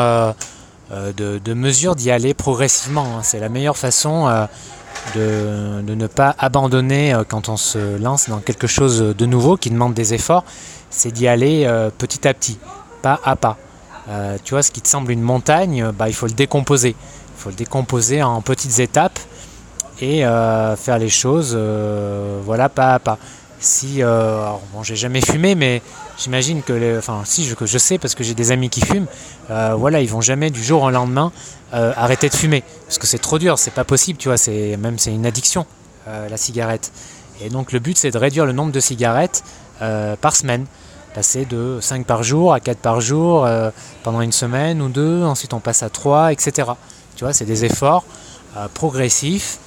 euh, 0.93 1.13
de, 1.13 1.55
mesures 1.55 1.95
d'y 1.95 2.11
aller 2.11 2.35
progressivement. 2.35 3.19
Hein. 3.19 3.21
C'est 3.23 3.39
la 3.39 3.49
meilleure 3.49 3.77
façon 3.77 4.27
euh, 4.27 5.83
de, 5.85 5.95
ne 5.95 6.07
pas 6.09 6.35
abandonner 6.37 7.15
euh, 7.15 7.23
quand 7.23 7.49
on 7.49 7.57
se 7.57 7.97
lance 7.97 8.29
dans 8.29 8.41
quelque 8.41 8.67
chose 8.67 8.99
de 8.99 9.27
nouveau 9.27 9.57
qui 9.57 9.71
demande 9.71 9.95
des 9.95 10.15
efforts, 10.15 10.45
c'est 10.91 11.13
d'y 11.13 11.29
aller 11.29 11.69
petit 11.99 12.27
à 12.27 12.35
petit, 12.35 12.59
pas 13.03 13.21
à 13.23 13.37
pas. 13.37 13.57
tu 14.43 14.55
vois, 14.55 14.65
ce 14.65 14.73
qui 14.73 14.81
te 14.81 14.89
semble 14.89 15.13
une 15.13 15.23
montagne, 15.23 15.93
bah, 15.97 16.09
il 16.09 16.15
faut 16.15 16.27
le 16.27 16.33
décomposer. 16.33 16.97
Il 16.99 17.41
faut 17.41 17.51
le 17.51 17.55
décomposer 17.55 18.25
en 18.25 18.41
petites 18.43 18.81
étapes 18.81 19.21
et 20.03 20.25
faire 20.77 20.99
les 20.99 21.09
choses 21.09 21.57
voilà, 22.45 22.69
pas 22.69 22.95
à 22.95 22.99
pas. 22.99 23.19
Si 23.61 24.03
euh, 24.03 24.53
bon 24.73 24.83
j'ai 24.83 24.97
jamais 24.97 25.21
fumé 25.21 25.55
mais 25.55 25.83
j'imagine 26.19 26.63
que 26.63 26.97
enfin 26.97 27.21
si 27.27 27.45
je, 27.45 27.55
je 27.63 27.79
sais 27.79 27.99
parce 27.99 28.15
que 28.15 28.25
j'ai 28.25 28.33
des 28.33 28.53
amis 28.53 28.71
qui 28.71 28.81
fument 28.81 29.07
euh, 29.51 29.75
voilà 29.77 30.01
ils 30.01 30.09
vont 30.09 30.23
jamais 30.23 30.49
du 30.49 30.65
jour 30.65 30.83
au 30.83 30.91
lendemain 30.91 31.31
euh, 31.75 31.93
arrêter 31.95 32.31
de 32.31 32.35
fumer. 32.35 32.65
Parce 32.87 32.97
que 32.97 33.07
c'est 33.07 33.19
trop 33.19 33.39
dur 33.39 33.59
c'est 33.59 33.75
pas 33.75 33.85
possible 33.85 34.19
tu 34.19 34.29
vois 34.29 34.39
c'est 34.39 34.79
même 34.79 34.99
c'est 34.99 35.13
une 35.13 35.27
addiction 35.27 35.67
la 36.07 36.37
cigarette. 36.37 36.91
Et 37.41 37.51
donc 37.51 37.71
le 37.71 37.79
but 37.79 37.97
c'est 37.97 38.11
de 38.11 38.19
réduire 38.19 38.47
le 38.47 38.53
nombre 38.53 38.73
de 38.73 38.81
cigarettes 38.81 39.45
par 39.79 40.35
semaine. 40.35 40.67
Passer 41.15 41.45
de 41.45 41.79
5 41.81 42.05
par 42.07 42.23
jour 42.23 42.53
à 42.53 42.61
4 42.61 42.79
par 42.79 43.01
jour 43.01 43.47
pendant 44.03 44.23
une 44.23 44.33
semaine 44.33 44.81
ou 44.83 44.89
deux. 44.89 45.23
Ensuite 45.23 45.53
on 45.53 45.61
passe 45.61 45.83
à 45.83 45.91
3 45.91 46.33
etc 46.33 46.71
tu 47.15 47.25
vois 47.25 47.33
c'est 47.33 47.45
des 47.45 47.65
efforts 47.65 48.05
progressifs 48.75 49.59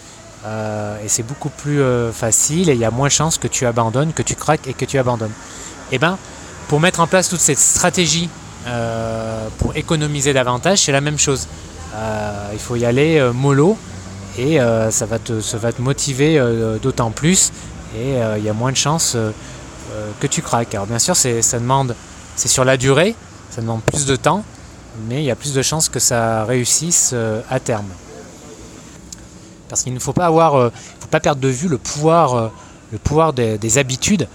euh, 0.46 0.98
et 1.04 1.08
c'est 1.08 1.24
beaucoup 1.24 1.50
plus 1.50 1.82
euh, 1.82 2.12
facile 2.12 2.70
et 2.70 2.74
il 2.74 2.80
y 2.80 2.86
a 2.86 2.92
moins 2.92 3.08
de 3.08 3.14
chances 3.14 3.38
que 3.38 3.48
tu 3.48 3.66
abandonnes, 3.66 4.12
que 4.12 4.22
tu 4.22 4.36
craques 4.36 4.68
et 4.68 4.74
que 4.74 4.86
tu 4.86 4.98
abandonnes. 4.98 5.32
Et 5.92 5.96
eh 5.96 6.00
ben, 6.00 6.18
pour 6.68 6.80
mettre 6.80 7.00
en 7.00 7.08
place 7.08 7.30
toute 7.30 7.40
cette 7.40 7.60
stratégie 7.60 8.30
euh, 8.68 9.48
pour 9.60 9.76
économiser 9.76 10.34
davantage, 10.34 10.80
c'est 10.80 10.92
la 10.92 11.02
même 11.02 11.20
chose. 11.20 11.48
il 12.54 12.60
faut 12.60 12.76
y 12.76 12.86
aller 12.86 13.22
mollo 13.34 13.78
et 14.38 14.58
ça, 14.90 15.06
va 15.06 15.20
te, 15.20 15.82
motiver 15.82 16.42
d'autant 16.82 17.12
plus 17.12 17.52
et 17.96 18.18
il 18.38 18.44
y 18.44 18.50
a 18.50 18.54
moins 18.54 18.72
de 18.72 18.78
chances 18.78 19.16
que 20.20 20.28
tu 20.28 20.42
craques. 20.42 20.74
Alors 20.74 20.88
bien 20.88 21.00
sûr, 21.00 21.16
ça 21.16 21.60
demande, 21.60 21.96
c'est 22.36 22.48
sur 22.48 22.66
la 22.66 22.78
durée, 22.78 23.16
ça 23.52 23.62
demande 23.62 23.84
plus 23.84 24.06
de 24.06 24.16
temps, 24.16 24.44
mais 25.08 25.22
il 25.22 25.26
y 25.26 25.32
a 25.32 25.36
plus 25.36 25.54
de 25.54 25.62
chances 25.62 25.88
que 25.88 26.00
ça 26.00 26.46
réussisse 26.46 27.14
à 27.50 27.60
terme. 27.60 27.90
Parce 29.74 29.82
qu'il 29.82 29.94
ne 29.96 29.98
faut 29.98 30.14
pas 30.14 30.28
avoir, 30.28 30.54
euh, 30.54 30.72
faut 31.00 31.08
pas 31.08 31.20
perdre 31.20 31.42
de 31.42 31.48
vue 31.48 31.68
le 31.68 31.80
pouvoir, 31.80 32.36
euh, 32.36 32.48
le 32.92 33.00
pouvoir 33.00 33.34
des, 33.34 33.78
habitudes. 33.80 34.28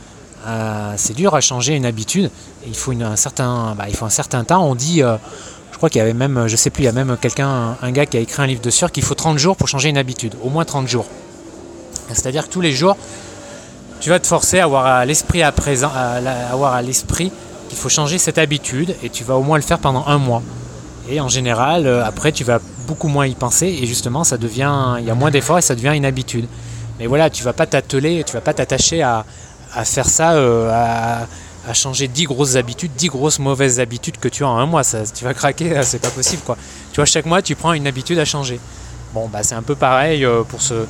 Euh, 0.48 0.94
c'est 0.96 1.14
dur 1.14 1.36
à 1.36 1.40
changer 1.40 1.76
une 1.76 1.86
habitude. 1.86 2.32
il 2.66 2.74
faut 2.74 2.90
un 2.90 3.14
certain, 3.14 3.76
bah, 3.78 3.84
il 3.88 3.94
faut 3.94 4.04
un 4.04 4.10
certain 4.10 4.42
temps. 4.42 4.66
On 4.68 4.74
dit, 4.74 4.98
je 4.98 5.76
crois 5.76 5.90
qu'il 5.90 6.00
y 6.00 6.02
avait 6.02 6.12
même, 6.12 6.48
je 6.48 6.56
sais 6.56 6.70
plus, 6.70 6.82
il 6.82 6.86
y 6.86 6.88
a 6.88 6.92
même 6.92 7.16
quelqu'un, 7.20 7.76
un 7.80 7.90
gars 7.92 8.04
qui 8.04 8.16
a 8.16 8.20
écrit 8.20 8.42
un 8.42 8.48
livre 8.48 8.60
dessus 8.60 8.84
qu'il 8.88 9.04
faut 9.04 9.14
30 9.14 9.38
jours 9.38 9.56
pour 9.56 9.68
changer 9.68 9.90
une 9.90 9.96
habitude, 9.96 10.34
au 10.42 10.50
moins 10.50 10.64
30 10.64 10.88
jours. 10.88 11.06
C'est-à-dire 12.08 12.48
que 12.48 12.52
tous 12.52 12.60
les 12.60 12.72
jours, 12.72 12.96
tu 14.00 14.10
vas 14.10 14.18
te 14.18 14.26
forcer 14.26 14.58
à 14.58 14.64
avoir 14.64 14.86
à 14.86 15.04
l'esprit 15.04 15.44
à 15.44 15.52
présent, 15.52 15.92
à 15.94 16.16
avoir 16.50 16.74
à 16.74 16.82
l'esprit 16.82 17.30
qu'il 17.68 17.78
faut 17.78 17.88
changer 17.88 18.18
cette 18.18 18.38
habitude 18.38 18.96
et 19.04 19.08
tu 19.08 19.22
vas 19.22 19.36
au 19.36 19.44
moins 19.44 19.58
le 19.58 19.62
faire 19.62 19.78
pendant 19.78 20.04
un 20.08 20.18
mois. 20.18 20.42
Et 21.08 21.20
en 21.20 21.28
général, 21.28 21.86
après, 21.86 22.32
tu 22.32 22.42
vas 22.42 22.58
beaucoup 22.88 23.08
moins 23.08 23.26
y 23.26 23.34
penser 23.34 23.66
et 23.66 23.86
justement 23.86 24.24
ça 24.24 24.38
devient, 24.38 24.96
il 24.98 25.04
y 25.04 25.10
a 25.10 25.14
moins 25.14 25.30
d'efforts 25.30 25.58
et 25.58 25.62
ça 25.62 25.74
devient 25.74 25.92
une 25.94 26.06
habitude. 26.06 26.48
Mais 26.98 27.06
voilà, 27.06 27.30
tu 27.30 27.44
vas 27.44 27.52
pas 27.52 27.66
t'atteler, 27.66 28.24
tu 28.24 28.32
vas 28.32 28.40
pas 28.40 28.54
t'attacher 28.54 29.02
à, 29.02 29.24
faire 29.84 30.08
ça, 30.08 30.32
euh, 30.32 30.70
à, 30.72 31.74
changer 31.74 32.08
10 32.08 32.24
grosses 32.24 32.56
habitudes, 32.56 32.92
10 32.96 33.08
grosses 33.08 33.38
mauvaises 33.38 33.78
habitudes 33.78 34.16
que 34.16 34.28
tu 34.28 34.42
as 34.42 34.48
en 34.48 34.56
un 34.56 34.64
mois. 34.64 34.82
Ça, 34.82 35.02
tu 35.04 35.22
vas 35.22 35.34
craquer, 35.34 35.78
c'est 35.82 36.00
pas 36.00 36.10
possible 36.10 36.42
quoi. 36.44 36.56
Tu 36.90 36.96
vois, 36.96 37.04
chaque 37.04 37.26
mois 37.26 37.42
tu 37.42 37.54
prends 37.54 37.74
une 37.74 37.86
habitude 37.86 38.18
à 38.18 38.24
changer. 38.24 38.58
Bon, 39.12 39.28
bah 39.28 39.42
c'est 39.42 39.54
un 39.54 39.62
peu 39.62 39.74
pareil 39.74 40.24
euh, 40.24 40.42
pour 40.42 40.62
ce, 40.62 40.86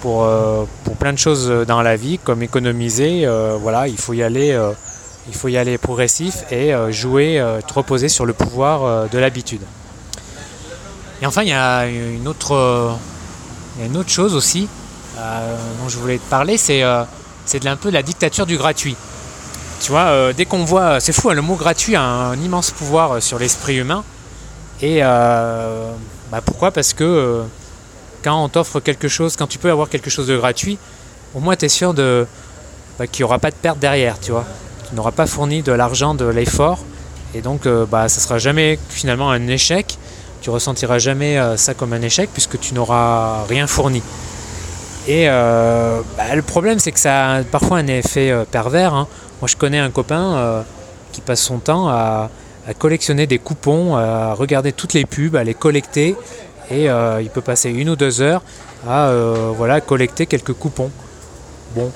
pour, 0.00 0.24
euh, 0.24 0.64
pour 0.84 0.96
plein 0.96 1.12
de 1.12 1.18
choses 1.18 1.48
dans 1.66 1.80
la 1.80 1.96
vie, 1.96 2.18
comme 2.18 2.42
économiser. 2.42 3.26
voilà, 3.60 3.86
il 3.86 3.96
faut 3.96 4.14
y 4.14 4.22
aller. 4.22 4.58
il 5.28 5.34
faut 5.34 5.48
y 5.48 5.56
aller 5.56 5.78
progressif 5.78 6.44
et 6.50 6.72
jouer, 6.90 7.42
te 7.66 7.72
reposer 7.72 8.08
sur 8.08 8.26
le 8.26 8.32
pouvoir 8.32 9.08
de 9.08 9.18
l'habitude. 9.18 9.62
Et 11.22 11.26
enfin, 11.26 11.42
il 11.42 11.48
y 11.48 11.52
a 11.52 11.86
une 11.86 12.28
autre, 12.28 12.96
une 13.82 13.96
autre 13.96 14.10
chose 14.10 14.34
aussi 14.34 14.68
euh, 15.18 15.56
dont 15.80 15.88
je 15.88 15.96
voulais 15.96 16.18
te 16.18 16.28
parler, 16.28 16.58
c'est 16.58 16.82
euh, 16.82 17.02
un 17.64 17.76
peu 17.76 17.90
la 17.90 18.02
dictature 18.02 18.44
du 18.44 18.58
gratuit. 18.58 18.96
Tu 19.80 19.90
vois, 19.90 20.06
euh, 20.06 20.32
dès 20.34 20.44
qu'on 20.44 20.64
voit, 20.64 21.00
c'est 21.00 21.12
fou, 21.12 21.30
hein, 21.30 21.34
le 21.34 21.42
mot 21.42 21.54
gratuit 21.54 21.96
a 21.96 22.02
un 22.02 22.36
immense 22.36 22.70
pouvoir 22.70 23.22
sur 23.22 23.38
l'esprit 23.38 23.76
humain. 23.76 24.04
Et 24.82 25.00
bah, 25.00 26.40
pourquoi? 26.44 26.70
Parce 26.70 26.92
que 26.92 27.42
quand 28.22 28.44
on 28.44 28.48
t'offre 28.50 28.80
quelque 28.80 29.08
chose, 29.08 29.36
quand 29.36 29.46
tu 29.46 29.58
peux 29.58 29.70
avoir 29.70 29.88
quelque 29.88 30.10
chose 30.10 30.26
de 30.26 30.36
gratuit, 30.36 30.76
au 31.34 31.40
moins 31.40 31.56
tu 31.56 31.64
es 31.64 31.68
sûr 31.70 31.94
bah, 31.94 33.06
qu'il 33.06 33.22
n'y 33.22 33.24
aura 33.24 33.38
pas 33.38 33.50
de 33.50 33.56
perte 33.56 33.78
derrière, 33.78 34.20
tu 34.20 34.32
vois. 34.32 34.44
Tu 34.88 34.94
n'auras 34.94 35.12
pas 35.12 35.26
fourni 35.26 35.62
de 35.62 35.72
l'argent, 35.72 36.14
de 36.14 36.26
l'effort, 36.26 36.80
et 37.34 37.40
donc 37.40 37.66
bah, 37.66 38.10
ça 38.10 38.20
sera 38.20 38.38
jamais 38.38 38.78
finalement 38.90 39.30
un 39.30 39.48
échec 39.48 39.96
tu 40.46 40.50
ressentiras 40.50 41.00
jamais 41.00 41.40
euh, 41.40 41.56
ça 41.56 41.74
comme 41.74 41.92
un 41.92 42.02
échec 42.02 42.30
puisque 42.32 42.60
tu 42.60 42.72
n'auras 42.72 43.42
rien 43.48 43.66
fourni. 43.66 44.00
Et 45.08 45.28
euh, 45.28 46.00
bah, 46.16 46.36
le 46.36 46.42
problème, 46.42 46.78
c'est 46.78 46.92
que 46.92 47.00
ça 47.00 47.32
a 47.32 47.42
parfois 47.42 47.78
un 47.78 47.88
effet 47.88 48.30
euh, 48.30 48.44
pervers. 48.44 48.94
Hein. 48.94 49.08
Moi, 49.40 49.48
je 49.48 49.56
connais 49.56 49.80
un 49.80 49.90
copain 49.90 50.64
qui 51.10 51.20
passe 51.20 51.42
son 51.42 51.58
temps 51.58 51.88
à, 51.88 52.30
collectionner 52.78 53.26
des 53.26 53.40
coupons, 53.40 53.96
à 53.96 54.34
regarder 54.34 54.72
toutes 54.72 54.92
les 54.92 55.04
pubs, 55.04 55.34
à 55.34 55.42
les 55.42 55.54
collecter. 55.54 56.14
Et 56.70 56.84
il 56.86 57.30
peut 57.34 57.42
passer 57.42 57.70
une 57.70 57.90
ou 57.90 57.96
deux 57.96 58.22
heures 58.22 58.42
à 58.88 59.12
voilà, 59.56 59.80
collecter 59.80 60.26
quelques 60.26 60.54
coupons. 60.54 60.90
Bon, 61.74 61.90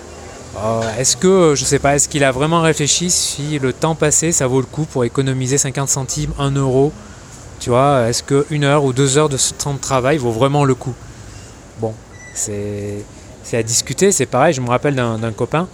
est-ce 0.99 1.16
que, 1.16 1.54
je 1.57 1.64
sais 1.64 1.78
pas, 1.78 1.95
est-ce 1.95 2.09
qu'il 2.09 2.25
a 2.25 2.30
vraiment 2.30 2.61
réfléchi 2.61 3.11
si 3.11 3.59
le 3.59 3.73
temps 3.73 3.95
passé, 3.95 4.33
ça 4.33 4.47
vaut 4.47 4.61
le 4.61 4.66
coup 4.66 4.85
pour 4.85 5.04
économiser 5.04 5.57
50 5.57 5.88
centimes, 5.88 6.33
1 6.38 6.50
euro 6.50 6.92
tu 7.60 7.68
vois, 7.70 8.08
est-ce 8.08 8.22
qu'une 8.22 8.64
heure 8.64 8.84
ou 8.84 8.92
deux 8.94 9.18
heures 9.18 9.28
de 9.28 9.36
ce 9.36 9.52
temps 9.52 9.74
de 9.74 9.78
travail 9.78 10.16
vaut 10.16 10.32
vraiment 10.32 10.64
le 10.64 10.74
coup? 10.74 10.94
Bon, 11.78 11.94
c'est 12.34 13.04
à 13.52 13.62
discuter. 13.62 14.12
C'est 14.12 14.26
pareil, 14.26 14.54
je 14.54 14.62
me 14.62 14.68
rappelle 14.68 14.94
d'un 14.94 15.32
copain 15.32 15.68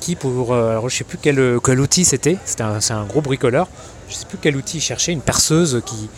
qui, 0.00 0.16
pour. 0.16 0.52
Euh, 0.52 0.70
alors, 0.70 0.88
je 0.88 0.96
sais 0.96 1.04
plus 1.04 1.18
quel, 1.20 1.58
quel 1.64 1.80
outil 1.80 2.04
c'était. 2.04 2.36
C'était 2.44 2.62
un, 2.62 3.04
gros 3.04 3.22
bricoleur. 3.22 3.68
Je 4.08 4.14
sais 4.14 4.26
plus 4.26 4.38
quel 4.40 4.56
outil 4.56 4.78
il 4.78 4.82
cherchait. 4.82 5.12
Une 5.12 5.20
perceuse 5.22 5.82
qui. 5.86 6.08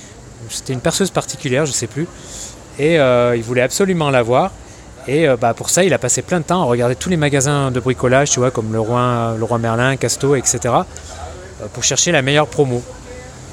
C'était 0.50 0.72
une 0.72 0.80
perceuse 0.80 1.10
particulière, 1.10 1.66
je 1.66 1.72
sais 1.72 1.86
plus. 1.86 2.08
Et 2.78 2.98
euh, 2.98 3.36
il 3.36 3.42
voulait 3.42 3.62
absolument 3.62 4.10
l'avoir. 4.10 4.50
Et 5.06 5.28
euh, 5.28 5.36
bah, 5.36 5.54
pour 5.54 5.70
ça, 5.70 5.84
il 5.84 5.92
a 5.94 5.98
passé 5.98 6.22
plein 6.22 6.40
de 6.40 6.44
temps 6.44 6.62
à 6.62 6.64
regarder 6.64 6.96
tous 6.96 7.10
les 7.10 7.16
magasins 7.16 7.70
de 7.70 7.78
bricolage, 7.78 8.30
tu 8.30 8.40
vois, 8.40 8.50
comme 8.50 8.72
le 8.72 8.80
Roi, 8.80 9.34
le 9.38 9.44
Roi 9.44 9.58
Merlin, 9.58 9.96
Casto, 9.96 10.34
etc., 10.34 10.74
pour 11.74 11.84
chercher 11.84 12.10
la 12.10 12.22
meilleure 12.22 12.48
promo. 12.48 12.82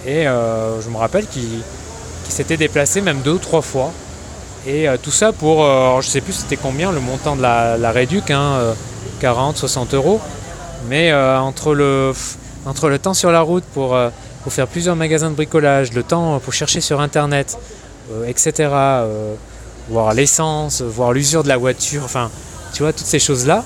Et 0.06 0.28
euh, 0.28 0.82
je 0.82 0.90
me 0.90 0.98
rappelle 0.98 1.28
qu'il 1.28 1.62
s'était 2.28 2.58
déplacé 2.58 3.02
même 3.02 3.20
deux 3.20 3.34
ou 3.34 3.38
trois 3.38 3.62
fois. 3.62 3.92
Et 4.68 4.88
euh, 4.88 4.98
tout 5.02 5.12
ça 5.12 5.32
pour, 5.32 5.64
euh, 5.64 6.02
je 6.02 6.08
sais 6.08 6.22
plus 6.22 6.34
c'était 6.34 6.58
combien 6.58 6.92
le 6.92 7.00
montant 7.00 7.36
de 7.36 7.42
la, 7.42 7.78
la 7.78 7.92
réduc, 7.92 8.32
40, 9.20 9.58
60 9.58 9.94
euros. 9.94 10.20
Mais 10.88 11.14
entre, 11.14 11.76
le, 11.76 12.14
entre 12.66 12.88
le 12.90 13.00
temps 13.00 13.14
sur 13.14 13.32
la 13.32 13.42
route 13.42 13.66
pour, 13.74 13.98
pour, 14.44 14.54
faire 14.54 14.66
plusieurs 14.66 14.96
magasins 14.96 15.30
de 15.30 15.36
bricolage, 15.36 15.94
le 15.94 16.04
temps 16.04 16.40
pour 16.40 16.54
chercher 16.54 16.80
sur 16.80 17.02
internet, 17.02 17.58
etc., 18.26 18.70
voir 19.90 20.14
l'essence, 20.14 20.82
voir 20.82 21.12
l'usure 21.12 21.44
de 21.44 21.50
la 21.50 21.58
voiture, 21.58 22.02
enfin, 22.06 22.32
tu 22.74 22.82
vois, 22.82 22.94
toutes 22.94 23.06
ces 23.06 23.20
choses-là, 23.20 23.66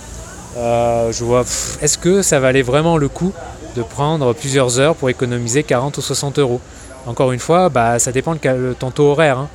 je 0.58 1.24
vois, 1.24 1.46
est-ce 1.82 2.00
que 2.00 2.24
ça 2.24 2.40
valait 2.40 2.64
vraiment 2.64 2.98
le 2.98 3.10
coup 3.10 3.32
de 3.76 3.84
prendre 3.84 4.34
plusieurs 4.34 4.80
heures 4.80 4.96
pour 4.96 5.10
économiser 5.10 5.64
40 5.64 5.98
ou 5.98 6.02
60 6.02 6.40
euros. 6.40 6.62
Encore 7.06 7.32
une 7.32 7.40
fois, 7.40 7.70
bah, 7.70 8.00
ça 8.00 8.12
dépend 8.12 8.36
de 8.36 8.74
ton 8.78 8.92
taux 8.92 9.12
horaire. 9.12 9.38
Hein. 9.40 9.50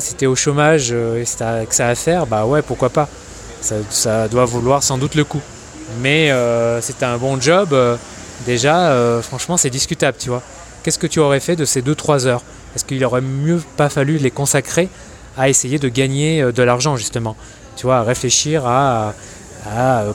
Si 0.00 0.14
tu 0.14 0.24
es 0.24 0.26
au 0.26 0.36
chômage 0.36 0.90
euh, 0.92 1.22
et 1.22 1.66
que 1.66 1.74
ça 1.74 1.88
à 1.88 1.94
faire, 1.94 2.26
bah 2.26 2.46
ouais, 2.46 2.62
pourquoi 2.62 2.88
pas. 2.88 3.08
Ça, 3.60 4.28
doit 4.28 4.44
vouloir 4.44 4.82
sans 4.82 4.98
doute 4.98 5.14
le 5.14 5.24
coup. 5.24 5.40
Mais 6.00 6.30
euh, 6.30 6.80
c'est 6.80 7.02
un 7.02 7.18
bon 7.18 7.40
job, 7.40 7.70
euh, 7.72 7.96
déjà, 8.46 9.20
franchement, 9.22 9.56
c'est 9.56 9.70
discutable, 9.70 10.16
tu 10.18 10.28
vois. 10.28 10.42
Qu'est-ce 10.82 10.98
que 10.98 11.06
tu 11.06 11.18
aurais 11.18 11.40
fait 11.40 11.56
de 11.56 11.64
ces 11.64 11.82
2-3 11.82 12.26
heures? 12.26 12.42
Est-ce 12.74 12.84
qu'il 12.84 13.02
aurait 13.04 13.20
mieux 13.20 13.62
pas 13.76 13.88
fallu 13.88 14.18
les 14.18 14.30
consacrer 14.30 14.88
à 15.36 15.48
essayer 15.48 15.78
de 15.78 15.88
gagner 15.88 16.52
de 16.52 16.62
l'argent, 16.62 16.96
justement? 16.96 17.36
Tu 17.76 17.86
vois, 17.86 18.02
réfléchir 18.02 18.66
à 18.66 19.14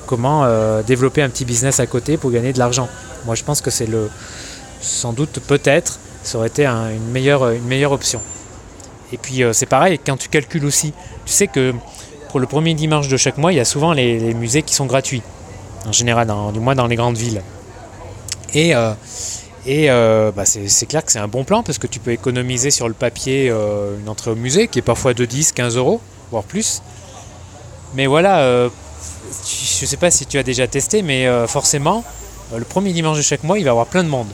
comment 0.06 0.48
développer 0.84 1.24
un 1.24 1.30
petit 1.30 1.46
business 1.46 1.80
à 1.80 1.88
côté 1.88 2.18
pour 2.18 2.32
gagner 2.32 2.54
de 2.54 2.60
l'argent. 2.60 2.88
Moi, 3.26 3.36
je 3.36 3.44
pense 3.44 3.62
que 3.62 3.70
c'est 3.70 3.86
le, 3.86 4.10
sans 4.82 5.14
doute, 5.14 5.40
peut-être, 5.48 6.00
ça 6.24 6.38
aurait 6.38 6.48
été 6.48 6.66
une, 6.66 7.12
meilleure, 7.12 7.50
une 7.50 7.66
meilleure 7.66 7.92
option. 7.92 8.22
Et 9.12 9.18
puis 9.18 9.42
c'est 9.54 9.66
pareil, 9.66 10.00
quand 10.00 10.18
tu 10.18 10.30
calcules 10.30 10.66
aussi, 10.66 10.94
tu 11.26 11.34
sais 11.34 11.48
que 11.48 11.74
pour 12.30 12.40
le 12.40 12.46
premier 12.46 12.76
dimanche 12.76 13.08
de 13.08 13.18
chaque 13.18 13.38
mois, 13.38 13.52
il 13.52 13.56
y 13.56 13.60
a 13.60 13.66
souvent 13.66 13.92
les, 13.92 14.34
musées 14.36 14.62
qui 14.62 14.76
sont 14.76 14.86
gratuits, 14.86 15.24
en 15.88 15.92
général, 15.92 16.32
du 16.54 16.60
moins 16.60 16.76
dans 16.76 16.86
les 16.86 16.96
grandes 16.96 17.18
villes. 17.18 17.42
Et, 18.54 18.74
et 19.66 19.88
bah, 19.88 20.46
c'est 20.46 20.86
clair 20.86 21.04
que 21.04 21.12
c'est 21.12 21.18
un 21.18 21.28
bon 21.28 21.44
plan 21.44 21.64
parce 21.64 21.80
que 21.80 21.88
tu 21.88 22.00
peux 22.00 22.12
économiser 22.12 22.70
sur 22.70 22.88
le 22.88 22.94
papier 22.94 23.48
une 23.48 24.08
entrée 24.08 24.30
au 24.30 24.36
musée 24.36 24.68
qui 24.68 24.78
est 24.78 24.84
parfois 24.84 25.16
de 25.16 25.26
10, 25.26 25.54
15 25.54 25.76
euros, 25.76 26.02
voire 26.30 26.44
plus. 26.44 26.84
Mais 27.96 28.08
voilà, 28.08 28.40
euh, 28.40 28.70
je 29.48 29.84
ne 29.84 29.88
sais 29.88 29.98
pas 29.98 30.12
si 30.12 30.26
tu 30.26 30.38
as 30.38 30.44
déjà 30.44 30.68
testé, 30.68 31.02
mais 31.02 31.28
euh, 31.28 31.48
forcément, 31.48 32.00
euh, 32.00 32.19
le 32.58 32.64
premier 32.64 32.94
dimanche 32.94 33.18
de 33.18 33.22
chaque 33.22 33.44
mois, 33.44 33.60
il 33.60 33.64
va 33.64 33.68
y 33.68 33.72
avoir 33.72 33.88
plein 33.88 34.04
de 34.04 34.10
monde. 34.10 34.28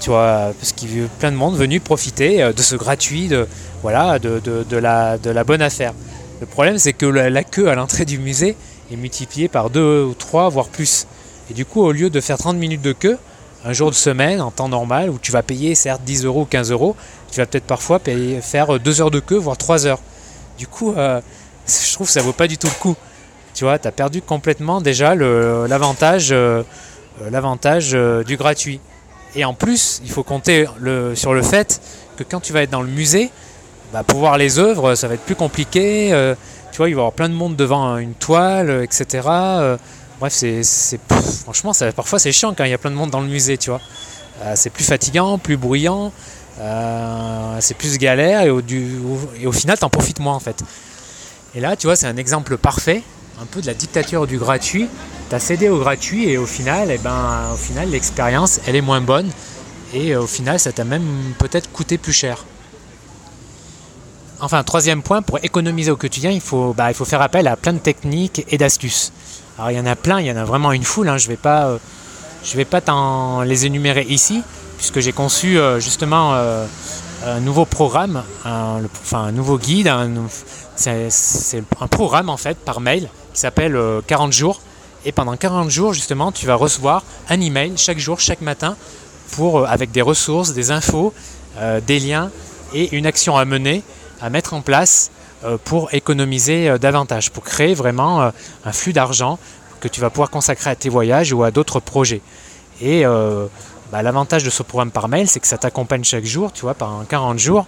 Tu 0.00 0.10
vois, 0.10 0.52
parce 0.58 0.72
qu'il 0.72 0.98
y 0.98 1.04
a 1.04 1.06
plein 1.18 1.30
de 1.30 1.36
monde 1.36 1.56
venu 1.56 1.78
profiter 1.78 2.50
de 2.52 2.62
ce 2.62 2.74
gratuit, 2.74 3.28
de, 3.28 3.46
voilà, 3.82 4.18
de, 4.18 4.76
la, 4.76 5.44
bonne 5.44 5.62
affaire. 5.62 5.92
Le 6.40 6.46
problème, 6.46 6.78
c'est 6.78 6.92
que 6.92 7.06
la, 7.06 7.44
queue 7.44 7.68
à 7.68 7.74
l'entrée 7.74 8.04
du 8.04 8.18
musée 8.18 8.56
est 8.90 8.96
multipliée 8.96 9.48
par 9.48 9.70
deux 9.70 10.02
ou 10.02 10.14
trois, 10.14 10.48
voire 10.48 10.68
plus. 10.68 11.06
Et 11.50 11.54
du 11.54 11.64
coup, 11.64 11.82
au 11.82 11.92
lieu 11.92 12.10
de 12.10 12.20
faire 12.20 12.38
30 12.38 12.56
minutes 12.56 12.82
de 12.82 12.92
queue, 12.92 13.18
un 13.64 13.72
jour 13.72 13.90
de 13.90 13.94
semaine, 13.94 14.40
en 14.40 14.50
temps 14.50 14.68
normal, 14.68 15.10
où 15.10 15.18
tu 15.20 15.30
vas 15.30 15.42
payer 15.42 15.74
certes 15.74 16.02
10 16.04 16.24
euros 16.24 16.42
ou 16.42 16.46
15 16.46 16.72
euros, 16.72 16.96
tu 17.30 17.38
vas 17.38 17.46
peut-être 17.46 17.66
parfois 17.66 18.00
faire 18.40 18.80
deux 18.80 19.00
heures 19.00 19.10
de 19.10 19.20
queue, 19.20 19.36
voire 19.36 19.56
trois 19.56 19.86
heures. 19.86 20.00
Du 20.58 20.66
coup, 20.66 20.94
je 20.96 21.92
trouve 21.92 22.06
que 22.06 22.12
ça 22.12 22.22
vaut 22.22 22.32
pas 22.32 22.48
du 22.48 22.58
tout 22.58 22.66
le 22.66 22.80
coup. 22.80 22.96
Tu 23.54 23.64
vois, 23.64 23.78
tu 23.78 23.86
as 23.86 23.92
perdu 23.92 24.22
complètement 24.22 24.80
déjà 24.80 25.14
l'avantage 25.14 26.28
euh, 26.32 26.62
l'avantage 27.30 27.90
euh, 27.94 28.22
du 28.24 28.36
gratuit. 28.36 28.80
Et 29.34 29.44
en 29.44 29.54
plus, 29.54 30.00
il 30.04 30.10
faut 30.10 30.22
compter 30.22 30.66
sur 31.14 31.32
le 31.32 31.42
fait 31.42 31.80
que 32.16 32.24
quand 32.24 32.40
tu 32.40 32.52
vas 32.52 32.62
être 32.62 32.70
dans 32.70 32.82
le 32.82 32.90
musée, 32.90 33.30
bah, 33.92 34.02
pour 34.02 34.18
voir 34.18 34.36
les 34.36 34.58
œuvres, 34.58 34.94
ça 34.94 35.08
va 35.08 35.14
être 35.14 35.24
plus 35.24 35.34
compliqué. 35.34 36.12
Euh, 36.12 36.34
tu 36.70 36.78
vois, 36.78 36.88
il 36.88 36.94
va 36.94 37.00
y 37.00 37.00
avoir 37.00 37.12
plein 37.12 37.28
de 37.30 37.34
monde 37.34 37.56
devant 37.56 37.96
une 37.96 38.14
toile, 38.14 38.82
etc. 38.82 39.26
bref, 40.18 40.32
c'est 40.32 40.62
franchement, 41.42 41.72
parfois 41.94 42.18
c'est 42.18 42.32
chiant 42.32 42.54
quand 42.54 42.64
il 42.64 42.70
y 42.70 42.74
a 42.74 42.78
plein 42.78 42.90
de 42.90 42.96
monde 42.96 43.10
dans 43.10 43.20
le 43.20 43.26
musée, 43.26 43.58
tu 43.58 43.70
vois. 43.70 43.80
c'est 44.54 44.70
plus 44.70 44.84
fatigant, 44.84 45.36
plus 45.36 45.58
bruyant, 45.58 46.12
c'est 47.60 47.76
plus 47.76 47.98
galère 47.98 48.42
et 48.42 48.50
au, 48.50 48.62
et 49.40 49.46
au 49.46 49.52
final, 49.52 49.78
t'en 49.78 49.90
profites 49.90 50.20
moins 50.20 50.34
en 50.34 50.40
fait. 50.40 50.62
Et 51.54 51.60
là, 51.60 51.76
tu 51.76 51.86
vois, 51.86 51.96
c'est 51.96 52.06
un 52.06 52.16
exemple 52.16 52.56
parfait, 52.56 53.02
un 53.40 53.44
peu 53.44 53.60
de 53.60 53.66
la 53.66 53.74
dictature 53.74 54.26
du 54.26 54.38
gratuit. 54.38 54.88
Tu 55.32 55.36
as 55.36 55.40
cédé 55.40 55.70
au 55.70 55.78
gratuit 55.78 56.28
et 56.28 56.36
au 56.36 56.44
final, 56.44 56.90
eh 56.90 56.98
ben, 56.98 57.56
l'expérience, 57.86 58.60
elle 58.66 58.76
est 58.76 58.82
moins 58.82 59.00
bonne. 59.00 59.30
Et 59.94 60.10
euh, 60.10 60.20
au 60.20 60.26
final, 60.26 60.60
ça 60.60 60.72
t'a 60.72 60.84
même 60.84 61.06
peut-être 61.38 61.72
coûté 61.72 61.96
plus 61.96 62.12
cher. 62.12 62.44
Enfin, 64.40 64.62
troisième 64.62 65.00
point, 65.00 65.22
pour 65.22 65.38
économiser 65.42 65.90
au 65.90 65.96
quotidien, 65.96 66.30
il 66.30 66.42
faut, 66.42 66.74
bah, 66.74 66.90
il 66.90 66.94
faut 66.94 67.06
faire 67.06 67.22
appel 67.22 67.48
à 67.48 67.56
plein 67.56 67.72
de 67.72 67.78
techniques 67.78 68.44
et 68.50 68.58
d'astuces. 68.58 69.10
Alors, 69.56 69.70
il 69.70 69.78
y 69.78 69.80
en 69.80 69.86
a 69.86 69.96
plein, 69.96 70.20
il 70.20 70.26
y 70.26 70.30
en 70.30 70.36
a 70.36 70.44
vraiment 70.44 70.70
une 70.70 70.84
foule. 70.84 71.08
Hein. 71.08 71.16
Je 71.16 71.24
ne 71.24 71.30
vais 71.30 71.38
pas, 71.38 71.64
euh, 71.64 72.64
pas 72.70 72.82
t'en 72.82 73.40
les 73.40 73.64
énumérer 73.64 74.04
ici, 74.10 74.42
puisque 74.76 75.00
j'ai 75.00 75.12
conçu 75.12 75.58
euh, 75.58 75.80
justement 75.80 76.34
un 76.34 77.40
nouveau 77.40 77.64
programme, 77.64 78.22
un, 78.44 78.82
enfin 79.00 79.20
un 79.20 79.32
nouveau 79.32 79.56
guide, 79.56 79.90
c'est 80.76 81.64
un 81.80 81.86
programme 81.86 82.28
en 82.28 82.36
fait 82.36 82.58
par 82.58 82.82
mail 82.82 83.08
qui 83.32 83.40
s'appelle 83.40 83.78
40 84.06 84.28
euh, 84.28 84.32
jours. 84.32 84.60
Et 85.04 85.12
pendant 85.12 85.36
40 85.36 85.70
jours, 85.70 85.92
justement, 85.92 86.32
tu 86.32 86.46
vas 86.46 86.54
recevoir 86.54 87.04
un 87.28 87.40
email 87.40 87.72
chaque 87.76 87.98
jour, 87.98 88.20
chaque 88.20 88.40
matin, 88.40 88.76
pour, 89.32 89.60
euh, 89.60 89.64
avec 89.64 89.90
des 89.90 90.02
ressources, 90.02 90.52
des 90.52 90.70
infos, 90.70 91.12
euh, 91.58 91.80
des 91.80 91.98
liens 91.98 92.30
et 92.72 92.96
une 92.96 93.06
action 93.06 93.36
à 93.36 93.44
mener, 93.44 93.82
à 94.20 94.30
mettre 94.30 94.54
en 94.54 94.60
place 94.62 95.10
pour 95.64 95.92
économiser 95.92 96.78
davantage, 96.78 97.32
pour 97.32 97.42
créer 97.42 97.74
vraiment 97.74 98.30
un 98.64 98.72
flux 98.72 98.92
d'argent 98.92 99.40
que 99.80 99.88
tu 99.88 100.00
vas 100.00 100.08
pouvoir 100.08 100.30
consacrer 100.30 100.70
à 100.70 100.76
tes 100.76 100.88
voyages 100.88 101.32
ou 101.32 101.42
à 101.42 101.50
d'autres 101.50 101.80
projets. 101.80 102.20
Et 102.80 103.02
bah, 103.90 104.02
l'avantage 104.02 104.44
de 104.44 104.50
ce 104.50 104.62
programme 104.62 104.92
par 104.92 105.08
mail, 105.08 105.28
c'est 105.28 105.40
que 105.40 105.48
ça 105.48 105.58
t'accompagne 105.58 106.04
chaque 106.04 106.24
jour, 106.24 106.52
tu 106.52 106.60
vois, 106.60 106.74
pendant 106.74 107.02
40 107.02 107.40
jours. 107.40 107.66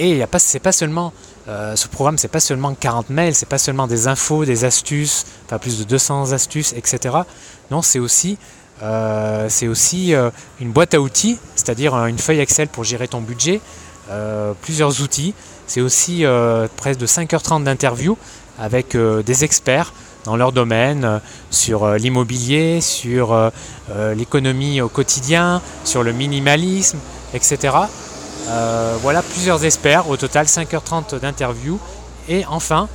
Et 0.00 0.20
ce 0.20 0.56
n'est 0.56 0.60
pas 0.60 0.72
seulement 0.72 1.12
euh, 1.46 1.76
ce 1.76 1.88
programme, 1.88 2.16
c'est 2.16 2.28
pas 2.28 2.40
seulement 2.40 2.74
40 2.74 3.10
mails, 3.10 3.34
c'est 3.34 3.48
pas 3.48 3.58
seulement 3.58 3.86
des 3.86 4.08
infos, 4.08 4.44
des 4.44 4.64
astuces, 4.64 5.26
enfin 5.44 5.58
plus 5.58 5.78
de 5.78 5.84
200 5.84 6.32
astuces, 6.32 6.72
etc. 6.72 7.16
Non, 7.70 7.82
c'est 7.82 7.98
aussi, 7.98 8.38
euh, 8.82 9.48
aussi 9.64 10.14
euh, 10.14 10.30
une 10.60 10.72
boîte 10.72 10.94
à 10.94 11.00
outils, 11.00 11.38
c'est-à-dire 11.54 11.94
une 12.06 12.18
feuille 12.18 12.40
Excel 12.40 12.68
pour 12.68 12.84
gérer 12.84 13.08
ton 13.08 13.20
budget, 13.20 13.60
plusieurs 14.62 15.00
outils. 15.00 15.34
C'est 15.66 15.80
aussi 15.80 16.24
presque 16.76 17.00
de 17.00 17.06
5h30 17.06 17.64
d'interviews 17.64 18.18
avec 18.58 18.94
des 18.96 19.44
experts 19.44 19.94
dans 20.24 20.36
leur 20.36 20.52
domaine, 20.52 21.22
sur 21.50 21.88
l'immobilier, 21.94 22.82
sur 22.82 23.50
l'économie 24.14 24.82
au 24.82 24.90
quotidien, 24.90 25.62
sur 25.84 26.02
le 26.02 26.12
minimalisme, 26.12 26.98
etc. 27.32 27.76
Euh, 28.48 28.96
voilà 29.00 29.22
plusieurs 29.22 29.64
experts, 29.64 30.08
au 30.08 30.16
total 30.16 30.46
5h30 30.46 31.18
d'interview. 31.18 31.78
Et 32.28 32.44
enfin, 32.46 32.88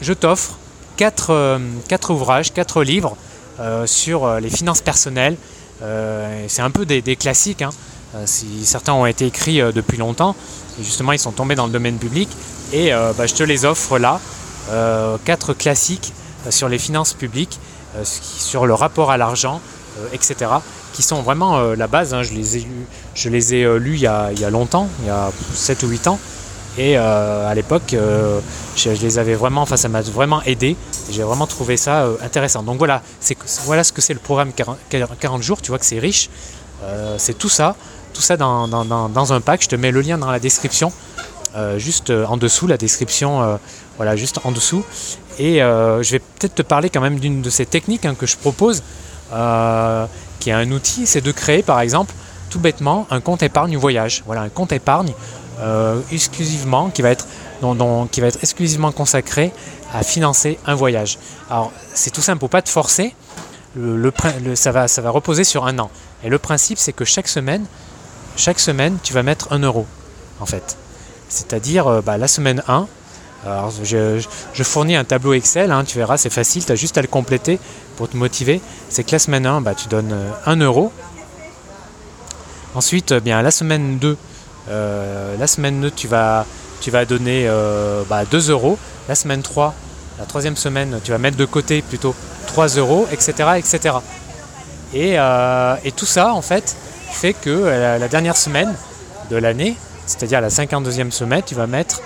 je 0.00 0.12
t'offre 0.12 0.58
4, 0.96 1.30
euh, 1.30 1.58
ouvrages, 2.08 2.52
4 2.52 2.82
livres 2.82 3.16
euh, 3.60 3.86
sur 3.86 4.40
les 4.40 4.50
finances 4.50 4.80
personnelles. 4.80 5.36
c'est 5.80 6.62
un 6.62 6.70
peu 6.70 6.86
des, 6.86 7.16
classiques. 7.16 7.62
Hein. 7.62 7.70
Si 8.24 8.64
certains 8.64 8.94
ont 8.94 9.06
été 9.06 9.26
écrits 9.26 9.60
depuis 9.72 9.98
longtemps, 9.98 10.34
et 10.80 10.84
justement 10.84 11.12
ils 11.12 11.18
sont 11.18 11.32
tombés 11.32 11.54
dans 11.54 11.66
le 11.66 11.72
domaine 11.72 11.98
public. 11.98 12.28
Et 12.72 12.90
bah, 12.90 13.26
je 13.26 13.34
te 13.34 13.42
les 13.42 13.64
offre 13.64 13.98
là. 13.98 14.20
4 15.24 15.52
classiques 15.54 16.12
sur 16.50 16.68
les 16.68 16.78
finances 16.78 17.12
publiques, 17.12 17.60
sur 18.04 18.66
le 18.66 18.74
rapport 18.74 19.10
à 19.10 19.16
l'argent, 19.16 19.60
etc 20.12 20.60
qui 20.96 21.02
sont 21.02 21.20
vraiment 21.20 21.58
euh, 21.58 21.76
la 21.76 21.86
base. 21.86 22.14
Hein. 22.14 22.22
Je 22.22 22.32
les 22.32 22.56
ai, 22.56 22.66
je 23.14 23.28
les 23.28 23.54
ai 23.54 23.64
euh, 23.64 23.76
lus 23.76 23.96
il 23.96 24.00
y, 24.00 24.06
a, 24.06 24.50
longtemps, 24.50 24.88
il 25.02 25.08
y 25.08 25.10
a 25.10 25.30
7 25.52 25.82
ou 25.82 25.88
8 25.88 26.08
ans. 26.08 26.18
Et 26.78 26.98
euh, 26.98 27.48
à 27.48 27.54
l'époque, 27.54 27.94
je, 28.76 28.90
les 28.90 29.18
avais 29.18 29.34
vraiment, 29.34 29.62
enfin 29.62 29.76
ça 29.76 29.88
m'a 29.88 30.00
vraiment 30.00 30.42
aidé. 30.42 30.76
J'ai 31.10 31.22
vraiment 31.22 31.46
trouvé 31.46 31.76
ça 31.76 32.06
intéressant. 32.22 32.62
Donc 32.62 32.78
voilà, 32.78 33.02
c'est, 33.20 33.36
voilà 33.64 33.84
ce 33.84 33.92
que 33.92 34.00
c'est 34.00 34.14
le 34.14 34.20
programme 34.20 34.52
40, 34.52 35.42
jours. 35.42 35.60
Tu 35.62 35.70
vois 35.70 35.78
que 35.78 35.86
c'est 35.86 35.98
riche. 35.98 36.28
c'est 37.16 37.38
tout 37.38 37.48
ça, 37.48 37.76
tout 38.12 38.20
ça 38.20 38.36
dans, 38.36 39.32
un 39.32 39.40
pack. 39.40 39.62
Je 39.62 39.68
te 39.68 39.76
mets 39.76 39.90
le 39.90 40.02
lien 40.02 40.18
dans 40.18 40.30
la 40.30 40.38
description, 40.38 40.92
juste 41.78 42.10
en 42.10 42.36
dessous, 42.36 42.66
la 42.66 42.76
description, 42.76 43.58
voilà, 43.96 44.14
juste 44.14 44.40
en 44.44 44.52
dessous. 44.52 44.84
Et 45.38 45.60
je 45.60 46.10
vais 46.10 46.18
peut-être 46.18 46.56
te 46.56 46.62
parler 46.62 46.90
quand 46.90 47.00
même 47.00 47.18
d'une 47.18 47.40
de 47.40 47.48
ces 47.48 47.64
techniques 47.64 48.04
hein, 48.04 48.14
que 48.14 48.26
je 48.26 48.36
propose 48.36 48.82
qui 50.40 50.50
est 50.50 50.54
un 50.54 50.70
outil, 50.70 51.06
c'est 51.06 51.20
de 51.20 51.32
créer 51.32 51.62
par 51.62 51.80
exemple 51.80 52.14
tout 52.50 52.60
bêtement 52.60 53.06
un 53.10 53.20
compte 53.20 53.42
épargne 53.42 53.76
voyage. 53.76 54.22
Voilà, 54.26 54.42
un 54.42 54.48
compte 54.48 54.72
épargne 54.72 55.12
euh, 55.60 56.00
exclusivement 56.12 56.90
qui 56.90 57.02
va 57.02 57.10
être 57.10 57.26
qui 58.10 58.20
va 58.20 58.26
être 58.26 58.38
exclusivement 58.42 58.92
consacré 58.92 59.50
à 59.94 60.02
financer 60.02 60.58
un 60.66 60.74
voyage. 60.74 61.18
Alors 61.48 61.72
c'est 61.94 62.10
tout 62.10 62.20
simple, 62.20 62.38
pour 62.38 62.50
pas 62.50 62.62
te 62.62 62.68
forcer. 62.68 63.14
Le, 63.74 64.10
ça, 64.54 64.72
va, 64.72 64.88
ça 64.88 65.02
va 65.02 65.10
reposer 65.10 65.44
sur 65.44 65.66
un 65.66 65.78
an. 65.78 65.90
Et 66.24 66.30
le 66.30 66.38
principe, 66.38 66.78
c'est 66.78 66.92
que 66.92 67.04
chaque 67.04 67.28
semaine, 67.28 67.66
chaque 68.36 68.58
semaine, 68.58 68.96
tu 69.02 69.12
vas 69.12 69.22
mettre 69.22 69.52
un 69.52 69.58
euro, 69.58 69.86
en 70.40 70.46
fait. 70.46 70.78
C'est-à-dire, 71.28 71.86
euh, 71.86 72.00
bah, 72.00 72.16
la 72.16 72.26
semaine 72.26 72.62
1, 72.68 72.86
alors, 73.46 73.72
je, 73.82 74.20
fournis 74.62 74.96
un 74.96 75.04
tableau 75.04 75.32
Excel, 75.32 75.70
hein, 75.70 75.84
tu 75.84 75.98
verras, 75.98 76.16
c'est 76.16 76.30
facile, 76.30 76.64
tu 76.64 76.72
as 76.72 76.74
juste 76.74 76.98
à 76.98 77.02
le 77.02 77.06
compléter 77.06 77.60
pour 77.96 78.08
te 78.08 78.16
motiver. 78.16 78.60
C'est 78.88 79.04
que 79.04 79.12
la 79.12 79.20
semaine 79.20 79.46
1, 79.46 79.60
bah, 79.60 79.74
tu 79.74 79.88
donnes 79.88 80.14
1 80.46 80.60
euh, 80.60 80.64
euro. 80.64 80.92
Ensuite, 82.74 83.12
euh, 83.12 83.20
bien, 83.20 83.40
la 83.42 83.52
semaine 83.52 83.98
2, 83.98 84.16
euh, 84.68 85.36
la 85.38 85.46
semaine 85.46 85.80
2, 85.80 85.90
tu 85.92 86.08
vas, 86.08 86.44
tu 86.80 86.90
vas 86.90 87.04
donner 87.04 87.44
2 87.44 88.04
bah, 88.08 88.24
euros. 88.48 88.78
La 89.08 89.14
semaine 89.14 89.42
3, 89.42 89.74
la 90.18 90.24
troisième 90.24 90.56
semaine, 90.56 90.98
tu 91.04 91.12
vas 91.12 91.18
mettre 91.18 91.36
de 91.36 91.44
côté 91.44 91.82
plutôt 91.82 92.16
3 92.48 92.66
euros, 92.76 93.06
etc. 93.12 93.50
etc. 93.58 93.94
Et, 94.92 95.14
et 95.84 95.92
tout 95.92 96.06
ça, 96.06 96.32
en 96.32 96.42
fait, 96.42 96.76
fait 97.12 97.34
que 97.34 97.50
la 97.50 98.08
dernière 98.08 98.36
semaine 98.36 98.74
de 99.30 99.36
l'année, 99.36 99.76
c'est-à-dire 100.06 100.40
la 100.40 100.48
52e 100.48 101.12
semaine, 101.12 101.42
tu 101.46 101.54
vas 101.54 101.68
mettre 101.68 102.00